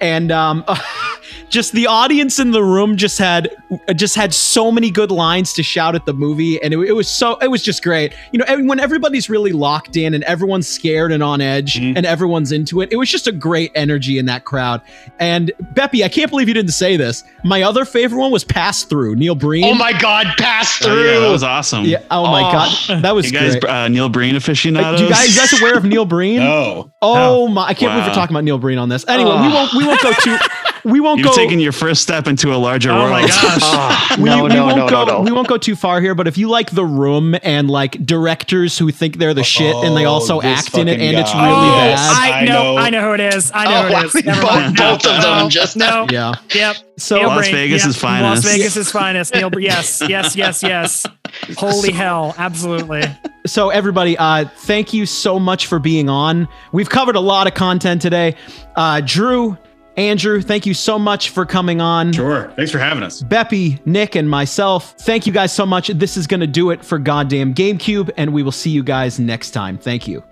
[0.00, 0.64] and um,
[1.48, 3.50] just the audience in the room just had
[3.96, 7.08] just had so many good lines to shout at the movie, and it, it was
[7.08, 8.12] so it was just great.
[8.32, 11.96] You know, and when everybody's really locked in and everyone's scared and on edge Mhm.
[11.96, 14.80] and everyone's into it, it was just a great energy in that crowd.
[15.18, 17.24] And Beppy, I can't believe you didn't say this.
[17.44, 19.14] My other favorite one was Pass Thru.
[19.14, 19.64] Neil Breen.
[19.64, 21.12] oh my God, pass Oh, through.
[21.12, 21.84] yeah, that was awesome.
[21.84, 22.02] Yeah.
[22.10, 22.52] Oh my Oh.
[22.52, 23.64] God, that was You guys, great.
[23.72, 25.00] uh, Neil Breen Uh, aficionados.
[25.00, 26.38] do you guys, you guys aware of Neil Breen?
[26.48, 26.90] no.
[27.02, 27.62] Oh my!
[27.68, 29.04] I can't believe we're talking about Neil Breen on this.
[29.08, 29.72] Anyway, we won't.
[29.74, 30.36] We won't go too.
[30.84, 31.34] We won't You've go.
[31.34, 33.10] taken your first step into a larger Oh world.
[33.10, 33.58] my gosh.
[33.62, 35.04] Ah, we, no, we no, won't no, go.
[35.04, 35.20] no, no.
[35.22, 36.14] We won't go too far here.
[36.14, 39.96] But if you like The Room and like directors who think they're the shit and
[39.96, 41.98] they Oh, also act in it fucking and it's really oh, bad.
[41.98, 42.76] I, I know, know.
[42.78, 43.50] I know who it is.
[43.54, 44.24] I know Oh, who it is.
[44.24, 46.06] Never both, both of them just no.
[46.10, 46.34] yeah.
[46.54, 46.76] Yep.
[46.96, 47.90] So Neil Las Breen, Vegas' yep.
[47.90, 48.44] is finest.
[48.44, 49.34] Las Vegas' is finest.
[49.34, 49.50] Neil.
[49.60, 51.06] Yes, yes, yes, yes.
[51.56, 52.34] Holy hell!
[52.38, 53.02] Absolutely.
[53.46, 56.48] so everybody, uh, thank you so much for being on.
[56.72, 58.34] We've covered a lot of content today.
[58.74, 59.56] Uh, Drew,
[59.98, 62.12] Andrew, thank you so much for coming on.
[62.12, 62.52] Sure.
[62.54, 63.20] Thanks for having us.
[63.20, 65.88] Beppy, Nick, and myself, thank you guys so much.
[65.88, 69.18] This is going to do it for Goddamn GameCube, and we will see you guys
[69.18, 69.76] next time.
[69.76, 70.22] Thank you.